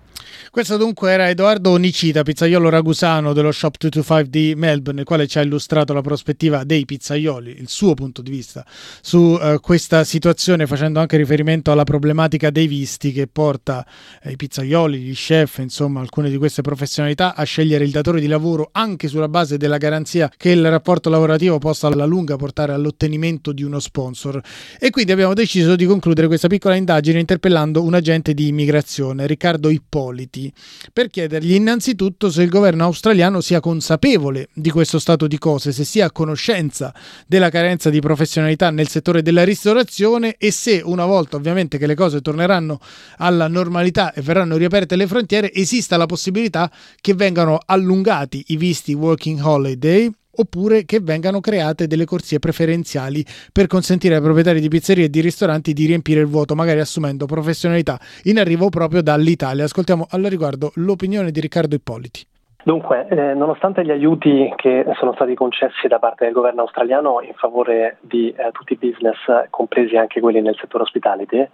Questo 0.55 0.77
dunque 0.77 1.11
era 1.11 1.27
Edoardo 1.27 1.75
Nicita, 1.75 2.23
pizzaiolo 2.23 2.69
ragusano 2.69 3.33
dello 3.33 3.51
Shop 3.51 3.75
225 3.77 4.29
di 4.29 4.55
Melbourne, 4.55 5.01
il 5.01 5.05
quale 5.05 5.27
ci 5.27 5.37
ha 5.37 5.41
illustrato 5.41 5.91
la 5.91 5.99
prospettiva 5.99 6.63
dei 6.63 6.85
pizzaioli, 6.85 7.59
il 7.59 7.67
suo 7.67 7.93
punto 7.93 8.21
di 8.21 8.31
vista 8.31 8.65
su 9.01 9.17
uh, 9.17 9.59
questa 9.59 10.05
situazione, 10.05 10.65
facendo 10.65 11.01
anche 11.01 11.17
riferimento 11.17 11.73
alla 11.73 11.83
problematica 11.83 12.51
dei 12.51 12.67
visti 12.67 13.11
che 13.11 13.27
porta 13.27 13.85
eh, 14.23 14.31
i 14.31 14.35
pizzaioli, 14.37 14.97
gli 14.97 15.13
chef, 15.13 15.57
insomma 15.57 15.99
alcune 15.99 16.29
di 16.29 16.37
queste 16.37 16.61
professionalità 16.61 17.35
a 17.35 17.43
scegliere 17.43 17.83
il 17.83 17.91
datore 17.91 18.21
di 18.21 18.27
lavoro 18.27 18.69
anche 18.71 19.09
sulla 19.09 19.27
base 19.27 19.57
della 19.57 19.75
garanzia 19.75 20.31
che 20.37 20.51
il 20.51 20.69
rapporto 20.69 21.09
lavorativo 21.09 21.57
possa 21.57 21.87
alla 21.87 22.05
lunga 22.05 22.37
portare 22.37 22.71
all'ottenimento 22.71 23.51
di 23.51 23.63
uno 23.63 23.81
sponsor. 23.81 24.39
E 24.79 24.89
quindi 24.89 25.11
abbiamo 25.11 25.33
deciso 25.33 25.75
di 25.75 25.85
concludere 25.85 26.27
questa 26.27 26.47
piccola 26.47 26.75
indagine 26.75 27.19
interpellando 27.19 27.83
un 27.83 27.93
agente 27.93 28.33
di 28.33 28.47
immigrazione, 28.47 29.27
Riccardo 29.27 29.67
Ippoliti 29.67 30.43
per 30.91 31.09
chiedergli 31.09 31.53
innanzitutto 31.53 32.29
se 32.29 32.43
il 32.43 32.49
governo 32.49 32.83
australiano 32.83 33.41
sia 33.41 33.59
consapevole 33.59 34.49
di 34.53 34.69
questo 34.69 34.99
stato 34.99 35.27
di 35.27 35.37
cose, 35.37 35.71
se 35.71 35.83
sia 35.83 36.05
a 36.05 36.11
conoscenza 36.11 36.93
della 37.27 37.49
carenza 37.49 37.89
di 37.89 37.99
professionalità 37.99 38.69
nel 38.69 38.87
settore 38.87 39.21
della 39.21 39.43
ristorazione 39.43 40.35
e 40.37 40.51
se 40.51 40.81
una 40.83 41.05
volta 41.05 41.37
ovviamente 41.37 41.77
che 41.77 41.87
le 41.87 41.95
cose 41.95 42.21
torneranno 42.21 42.79
alla 43.17 43.47
normalità 43.47 44.13
e 44.13 44.21
verranno 44.21 44.57
riaperte 44.57 44.95
le 44.95 45.07
frontiere 45.07 45.53
esista 45.53 45.97
la 45.97 46.05
possibilità 46.05 46.71
che 46.99 47.13
vengano 47.13 47.59
allungati 47.65 48.43
i 48.47 48.57
visti 48.57 48.93
working 48.93 49.39
holiday 49.41 50.11
oppure 50.35 50.85
che 50.85 50.99
vengano 50.99 51.39
create 51.39 51.87
delle 51.87 52.05
corsie 52.05 52.39
preferenziali 52.39 53.25
per 53.51 53.67
consentire 53.67 54.15
ai 54.15 54.21
proprietari 54.21 54.59
di 54.59 54.67
pizzerie 54.67 55.05
e 55.05 55.09
di 55.09 55.21
ristoranti 55.21 55.73
di 55.73 55.85
riempire 55.85 56.21
il 56.21 56.27
vuoto, 56.27 56.55
magari 56.55 56.79
assumendo 56.79 57.25
professionalità 57.25 57.99
in 58.23 58.39
arrivo 58.39 58.69
proprio 58.69 59.01
dall'Italia. 59.01 59.63
Ascoltiamo 59.65 60.07
al 60.09 60.23
riguardo 60.23 60.71
l'opinione 60.75 61.31
di 61.31 61.39
Riccardo 61.39 61.75
Ippoliti. 61.75 62.25
Dunque, 62.65 63.05
eh, 63.09 63.35
nonostante 63.35 63.85
gli 63.85 63.91
aiuti 63.91 64.51
che 64.55 64.87
sono 64.97 65.13
stati 65.13 65.35
concessi 65.35 65.87
da 65.87 65.99
parte 65.99 66.25
del 66.25 66.33
governo 66.33 66.61
australiano 66.61 67.21
in 67.21 67.35
favore 67.35 67.97
di 68.01 68.33
eh, 68.35 68.49
tutti 68.53 68.73
i 68.73 68.77
business, 68.77 69.17
compresi 69.51 69.95
anche 69.97 70.19
quelli 70.19 70.41
nel 70.41 70.57
settore 70.59 70.81
hospitality, 70.81 71.47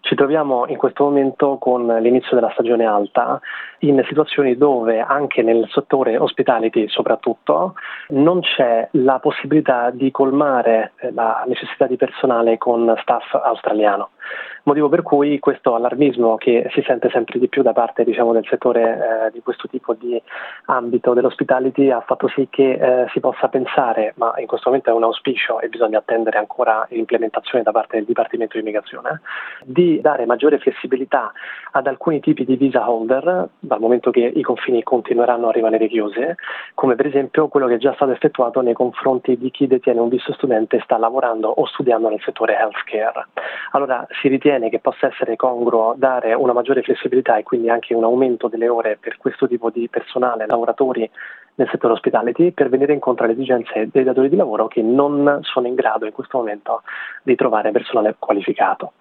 ci 0.00 0.16
troviamo 0.16 0.66
in 0.66 0.76
questo 0.76 1.04
momento 1.04 1.56
con 1.58 1.86
l'inizio 1.86 2.34
della 2.34 2.50
stagione 2.50 2.84
alta 2.84 3.38
in 3.80 4.02
situazioni 4.08 4.56
dove 4.56 4.98
anche 4.98 5.42
nel 5.42 5.68
settore 5.70 6.16
hospitality 6.16 6.88
soprattutto 6.88 7.74
non 8.08 8.40
c'è 8.40 8.88
la 8.92 9.20
possibilità 9.20 9.90
di 9.90 10.10
colmare 10.10 10.94
eh, 10.96 11.12
la 11.12 11.44
necessità 11.46 11.86
di 11.86 11.96
personale 11.96 12.58
con 12.58 12.92
staff 13.02 13.34
australiano 13.34 14.10
motivo 14.66 14.88
per 14.88 15.02
cui 15.02 15.38
questo 15.38 15.74
allarmismo 15.74 16.36
che 16.36 16.68
si 16.72 16.82
sente 16.82 17.08
sempre 17.10 17.38
di 17.38 17.48
più 17.48 17.62
da 17.62 17.72
parte 17.72 18.04
diciamo, 18.04 18.32
del 18.32 18.44
settore 18.48 18.82
eh, 19.26 19.30
di 19.30 19.40
questo 19.40 19.68
tipo 19.68 19.94
di 19.94 20.20
ambito 20.66 21.14
dell'hospitality 21.14 21.90
ha 21.90 22.00
fatto 22.00 22.26
sì 22.28 22.48
che 22.50 22.72
eh, 22.72 23.06
si 23.12 23.20
possa 23.20 23.48
pensare, 23.48 24.12
ma 24.16 24.34
in 24.38 24.46
questo 24.46 24.68
momento 24.68 24.90
è 24.90 24.92
un 24.92 25.04
auspicio 25.04 25.60
e 25.60 25.68
bisogna 25.68 25.98
attendere 25.98 26.38
ancora 26.38 26.84
l'implementazione 26.90 27.62
da 27.62 27.70
parte 27.70 27.96
del 27.96 28.06
Dipartimento 28.06 28.54
di 28.54 28.62
Immigrazione, 28.62 29.20
di 29.62 30.00
dare 30.00 30.26
maggiore 30.26 30.58
flessibilità 30.58 31.32
ad 31.70 31.86
alcuni 31.86 32.18
tipi 32.18 32.44
di 32.44 32.56
visa 32.56 32.90
holder, 32.90 33.48
dal 33.58 33.80
momento 33.80 34.10
che 34.10 34.32
i 34.34 34.42
confini 34.42 34.82
continueranno 34.82 35.48
a 35.48 35.52
rimanere 35.52 35.86
chiusi, 35.86 36.24
come 36.74 36.96
per 36.96 37.06
esempio 37.06 37.46
quello 37.46 37.68
che 37.68 37.74
è 37.74 37.78
già 37.78 37.92
stato 37.94 38.10
effettuato 38.10 38.60
nei 38.62 38.74
confronti 38.74 39.36
di 39.38 39.50
chi 39.52 39.68
detiene 39.68 40.00
un 40.00 40.08
visto 40.08 40.32
studente 40.32 40.76
e 40.76 40.80
sta 40.80 40.98
lavorando 40.98 41.48
o 41.48 41.66
studiando 41.66 42.08
nel 42.08 42.20
settore 42.24 42.56
healthcare. 42.56 43.28
Allora 43.70 44.04
si 44.20 44.26
ritiene 44.26 44.55
ritiene 44.56 44.70
che 44.70 44.78
possa 44.78 45.06
essere 45.06 45.36
congruo 45.36 45.94
dare 45.96 46.34
una 46.34 46.52
maggiore 46.52 46.82
flessibilità 46.82 47.36
e 47.36 47.42
quindi 47.42 47.68
anche 47.70 47.94
un 47.94 48.04
aumento 48.04 48.48
delle 48.48 48.68
ore 48.68 48.98
per 48.98 49.16
questo 49.18 49.46
tipo 49.46 49.70
di 49.70 49.88
personale, 49.88 50.46
lavoratori 50.46 51.08
nel 51.56 51.68
settore 51.70 51.94
hospitality 51.94 52.52
per 52.52 52.68
venire 52.68 52.92
incontro 52.92 53.24
alle 53.24 53.34
esigenze 53.34 53.88
dei 53.90 54.04
datori 54.04 54.28
di 54.28 54.36
lavoro 54.36 54.68
che 54.68 54.82
non 54.82 55.40
sono 55.42 55.66
in 55.66 55.74
grado 55.74 56.06
in 56.06 56.12
questo 56.12 56.38
momento 56.38 56.82
di 57.22 57.34
trovare 57.34 57.72
personale 57.72 58.16
qualificato. 58.18 58.92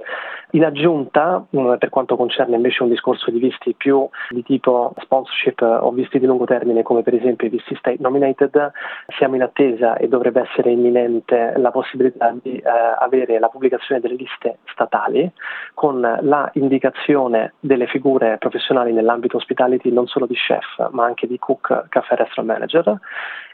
In 0.52 0.64
aggiunta, 0.64 1.44
mm, 1.56 1.76
per 1.76 1.90
quanto 1.90 2.16
concerne 2.16 2.56
invece 2.56 2.84
un 2.84 2.90
discorso 2.90 3.30
di 3.30 3.40
visti 3.40 3.74
più 3.74 4.08
di 4.30 4.44
tipo 4.44 4.94
sponsorship 5.02 5.62
o 5.62 5.92
visti 5.92 6.20
di 6.20 6.26
lungo 6.26 6.46
termine, 6.46 6.82
come 6.82 7.04
per 7.04 7.14
esempio 7.14 7.48
i 7.48 7.50
visti 7.50 7.76
state 7.76 7.98
nominated, 8.00 8.72
siamo 9.18 9.36
in 9.36 9.42
attesa 9.42 9.98
e 9.98 10.08
dovrebbe 10.08 10.42
essere 10.42 10.72
imminente 10.72 11.54
la 11.58 11.72
possibilità 11.72 12.34
di 12.42 12.58
eh, 12.58 12.64
avere 13.00 13.38
la 13.40 13.50
pubblicazione 13.50 14.00
delle 14.00 14.16
liste 14.16 14.60
statali 14.72 15.30
con 15.74 16.00
la 16.00 16.50
indicazione 16.54 17.54
delle 17.60 17.88
figure 17.88 18.38
professionali 18.38 18.94
nell'ambito 18.94 19.38
hospitality 19.38 19.92
non 19.92 20.08
solo 20.08 20.26
di 20.26 20.36
chef 20.36 20.90
ma 20.92 21.06
anche 21.06 21.28
di 21.28 21.38
cook, 21.38 21.88
caffè, 21.90 22.16
restaurant 22.16 22.45
manager 22.46 23.00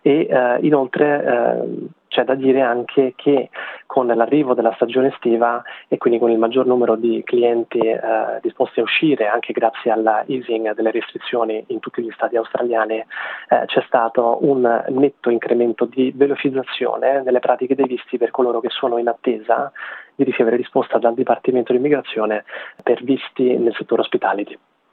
e 0.02 0.28
eh, 0.30 0.58
inoltre 0.62 1.24
eh, 1.24 1.88
c'è 2.08 2.24
da 2.26 2.36
dire 2.36 2.62
anche 2.62 3.14
che 3.16 3.50
con 3.86 4.08
l'arrivo 4.08 4.54
della 4.54 4.74
stagione 4.74 5.08
estiva 5.08 5.62
e 5.88 5.98
quindi 5.98 6.20
con 6.20 6.30
il 6.30 6.40
maggior 6.40 6.66
numero 6.66 6.96
di 6.96 7.22
clienti 7.24 7.80
eh, 7.80 8.00
disposti 8.42 8.80
a 8.80 8.84
uscire, 8.84 9.28
anche 9.28 9.54
grazie 9.54 9.92
alla 9.92 10.24
easing 10.28 10.74
delle 10.74 10.92
restrizioni 10.92 11.64
in 11.68 11.80
tutti 11.80 12.02
gli 12.02 12.12
stati 12.12 12.36
australiani, 12.36 12.98
eh, 12.98 13.06
c'è 13.66 13.82
stato 13.86 14.40
un 14.42 14.84
netto 14.90 15.30
incremento 15.30 15.86
di 15.86 16.12
velocizzazione 16.14 17.22
nelle 17.22 17.40
pratiche 17.40 17.76
dei 17.76 17.88
visti 17.88 18.18
per 18.18 18.32
coloro 18.32 18.60
che 18.60 18.70
sono 18.70 18.98
in 18.98 19.08
attesa 19.08 19.72
di 20.16 20.24
ricevere 20.24 20.58
risposta 20.58 20.98
dal 20.98 21.14
Dipartimento 21.14 21.72
di 21.72 21.78
Immigrazione 21.78 22.44
per 22.84 23.04
visti 23.04 23.58
nel 23.58 23.76
settore 23.76 24.02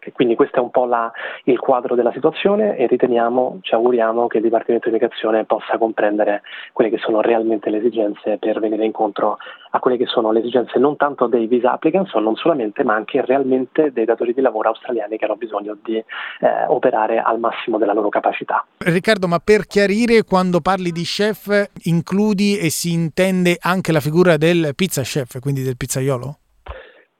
hospitality. 0.08 0.12
Quindi 0.12 0.34
questo 0.34 0.56
è 0.56 0.60
un 0.60 0.70
po' 0.70 0.84
la, 0.84 1.10
il 1.44 1.58
quadro 1.58 1.94
della 1.94 2.12
situazione 2.12 2.76
e 2.76 2.86
riteniamo, 2.86 3.58
ci 3.62 3.74
auguriamo 3.74 4.26
che 4.26 4.38
il 4.38 4.42
Dipartimento 4.42 4.88
di 4.88 4.96
Immigrazione 4.96 5.44
possa 5.44 5.78
comprendere 5.78 6.42
quelle 6.72 6.90
che 6.90 6.98
sono 6.98 7.20
realmente 7.20 7.70
le 7.70 7.78
esigenze 7.78 8.38
per 8.38 8.58
venire 8.60 8.84
incontro 8.84 9.38
a 9.70 9.78
quelle 9.80 9.98
che 9.98 10.06
sono 10.06 10.32
le 10.32 10.40
esigenze 10.40 10.78
non 10.78 10.96
tanto 10.96 11.26
dei 11.26 11.46
visa 11.46 11.72
applicants, 11.72 12.14
non 12.14 12.34
solamente, 12.36 12.82
ma 12.84 12.94
anche 12.94 13.24
realmente 13.24 13.92
dei 13.92 14.04
datori 14.04 14.32
di 14.32 14.40
lavoro 14.40 14.70
australiani 14.70 15.16
che 15.18 15.24
hanno 15.24 15.36
bisogno 15.36 15.76
di 15.82 15.96
eh, 15.96 16.04
operare 16.68 17.20
al 17.20 17.38
massimo 17.38 17.76
della 17.78 17.92
loro 17.92 18.08
capacità. 18.08 18.64
Riccardo, 18.78 19.28
ma 19.28 19.38
per 19.38 19.66
chiarire, 19.66 20.24
quando 20.24 20.60
parli 20.60 20.90
di 20.90 21.02
chef 21.02 21.70
includi 21.84 22.58
e 22.58 22.70
si 22.70 22.92
intende 22.92 23.58
anche 23.60 23.92
la 23.92 24.00
figura 24.00 24.36
del 24.36 24.72
pizza 24.74 25.02
chef, 25.02 25.38
quindi 25.40 25.62
del 25.62 25.76
pizzaiolo? 25.76 26.38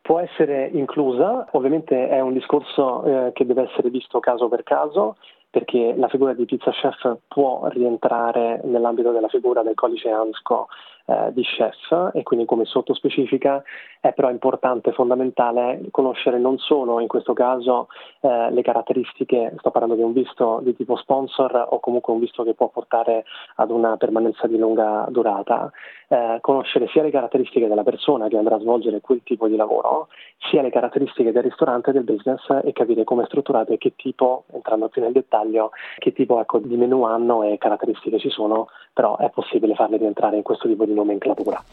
Può 0.09 0.21
essere 0.21 0.71
inclusa, 0.73 1.47
ovviamente 1.51 2.09
è 2.09 2.21
un 2.21 2.33
discorso 2.33 3.05
eh, 3.05 3.33
che 3.35 3.45
deve 3.45 3.65
essere 3.65 3.91
visto 3.91 4.21
caso 4.21 4.49
per 4.49 4.63
caso 4.63 5.17
perché 5.51 5.93
la 5.99 6.09
figura 6.09 6.33
di 6.33 6.47
pizza 6.47 6.71
chef 6.71 7.19
può 7.29 7.69
rientrare 7.69 8.63
nell'ambito 8.65 9.13
della 9.13 9.29
figura 9.29 9.63
del 9.63 9.75
codice 9.75 10.09
ANSCO 10.09 10.69
eh, 11.09 11.33
di 11.33 11.43
chef 11.43 12.11
e 12.13 12.23
quindi 12.23 12.45
come 12.45 12.67
sottospecifica 12.67 13.63
è 14.01 14.13
però 14.13 14.31
importante 14.31 14.93
fondamentale 14.93 15.81
conoscere 15.91 16.39
non 16.39 16.59
solo 16.59 17.01
in 17.01 17.09
questo 17.09 17.33
caso 17.33 17.89
eh, 18.21 18.51
le 18.51 18.63
caratteristiche, 18.63 19.55
sto 19.59 19.71
parlando 19.71 19.97
di 19.97 20.03
un 20.03 20.13
visto 20.13 20.61
di 20.63 20.77
tipo 20.77 20.97
sponsor 20.97 21.67
o 21.71 21.81
comunque 21.81 22.13
un 22.13 22.21
visto 22.21 22.43
che 22.43 22.55
può 22.55 22.69
portare 22.69 23.25
ad 23.57 23.71
una 23.71 23.97
permanenza 23.97 24.47
di 24.47 24.59
lunga 24.59 25.07
durata, 25.09 25.71
eh, 26.09 26.39
conoscere 26.41 26.89
sia 26.89 27.03
le 27.03 27.11
caratteristiche 27.11 27.69
della 27.69 27.83
persona 27.83 28.29
che 28.29 28.37
andrà 28.37 28.57
a 28.57 28.61
svolgere 28.61 29.01
quel 29.01 29.23
tipo 29.25 29.49
di 29.49 29.57
lavoro, 29.57 30.09
sia 30.51 30.63
le 30.63 30.71
caratteristiche 30.71 31.33
del 31.33 31.43
ristorante 31.43 31.93
del 31.93 32.05
business 32.05 32.47
e 32.63 32.73
capire 32.73 33.05
come 33.05 33.23
è 33.23 33.27
strutturato 33.27 33.73
e 33.73 33.79
che 33.79 33.95
tipo, 33.97 34.45
entrando 34.53 34.89
più 34.89 35.03
nel 35.03 35.13
dettaglio, 35.13 35.71
che 35.99 36.13
tipo 36.13 36.41
ecco, 36.41 36.59
di 36.59 36.77
menu 36.77 37.05
hanno 37.05 37.43
e 37.43 37.59
caratteristiche 37.59 38.19
ci 38.19 38.31
sono, 38.31 38.69
però 38.93 39.17
è 39.17 39.31
possibile 39.31 39.75
farle 39.75 39.97
rientrare 39.97 40.37
in 40.37 40.43
questo 40.43 40.69
tipo 40.69 40.85
di 40.85 40.95
nomenclatura. 40.99 41.65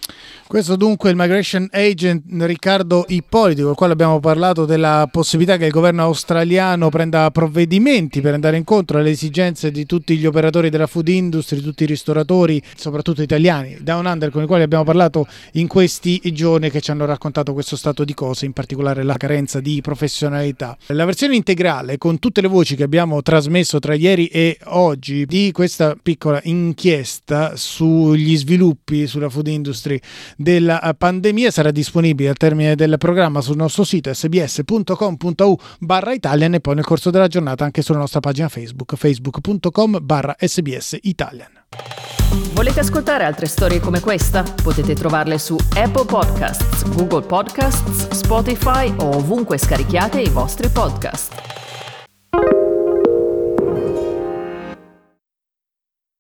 Questo 0.48 0.76
dunque 0.76 1.10
è 1.10 1.12
il 1.12 1.18
Migration 1.18 1.68
Agent 1.72 2.24
Riccardo 2.42 3.06
Ippoliti, 3.08 3.62
con 3.62 3.72
il 3.72 3.76
quale 3.76 3.94
abbiamo 3.94 4.20
parlato 4.20 4.66
della 4.66 5.10
possibilità 5.12 5.58
che 5.58 5.66
il 5.66 5.72
governo 5.72 6.04
australiano 6.04 6.90
prenda 6.90 7.32
provvedimenti 7.32 8.22
per 8.22 8.36
andare 8.36 8.56
incontro 8.56 9.00
alle 9.00 9.10
esigenze 9.10 9.72
di 9.72 9.88
tutti 9.88 10.16
gli 10.16 10.26
operatori 10.28 10.70
della 10.70 10.86
food 10.86 11.08
industry, 11.08 11.62
tutti 11.62 11.82
i 11.82 11.88
ristoratori, 11.88 12.62
soprattutto 12.76 13.24
italiani, 13.24 13.78
Down 13.82 14.06
Under, 14.06 14.30
con 14.30 14.44
i 14.44 14.46
quali 14.46 14.62
abbiamo 14.62 14.84
parlato 14.84 15.26
in 15.54 15.66
questi 15.68 16.22
giorni 16.32 16.70
che 16.70 16.80
ci 16.80 16.92
hanno 16.92 17.06
raccontato 17.06 17.52
questo 17.54 17.76
stato 17.76 18.04
di 18.04 18.14
cose, 18.14 18.46
in 18.46 18.54
particolare 18.54 19.02
la 19.02 19.18
carenza 19.18 19.60
di 19.60 19.82
professionalità. 19.82 20.78
La 20.88 21.06
versione 21.06 21.36
integrale 21.36 21.98
con 21.98 22.20
tutte 22.20 22.42
le 22.42 22.48
voci 22.48 22.76
che 22.76 22.84
abbiamo 22.84 23.24
trasmesso 23.24 23.80
tra 23.80 23.96
ieri 23.96 24.28
e 24.28 24.60
oggi 24.66 25.26
di 25.26 25.52
questa 25.52 25.98
piccola 26.00 26.40
inchiesta 26.44 27.56
sugli 27.56 28.38
sviluppi 28.38 29.08
sulla 29.16 29.30
food 29.30 29.48
industry 29.48 30.00
della 30.36 30.94
pandemia 30.98 31.52
sarà 31.52 31.72
disponibile 31.72 32.30
al 32.30 32.36
termine 32.36 32.76
del 32.76 32.96
programma 32.98 33.42
sul 33.42 33.56
nostro 33.56 33.84
sito 33.84 34.14
sbs.com.u 34.14 35.58
barra 35.80 36.14
Italian 36.14 36.56
e 36.56 36.60
poi 36.60 36.76
nel 36.76 36.86
corso 36.86 37.10
della 37.10 37.28
giornata 37.28 37.64
anche 37.64 37.82
sulla 37.82 38.00
nostra 38.00 38.20
pagina 38.20 38.48
Facebook 38.50 38.96
facebook.com 38.96 40.00
barra 40.02 40.36
sbs 40.38 40.98
Italian. 41.04 41.64
Volete 42.54 42.82
ascoltare 42.82 43.24
altre 43.24 43.46
storie 43.46 43.80
come 43.80 44.00
questa? 44.00 44.44
Potete 44.44 44.94
trovarle 44.94 45.38
su 45.38 45.56
Apple 45.76 46.06
Podcasts, 46.06 46.88
Google 46.90 47.26
Podcasts, 47.26 48.10
Spotify 48.10 48.94
o 48.98 49.16
ovunque 49.16 49.58
scarichiate 49.58 50.22
i 50.22 50.30
vostri 50.30 50.70
podcast. 50.70 52.65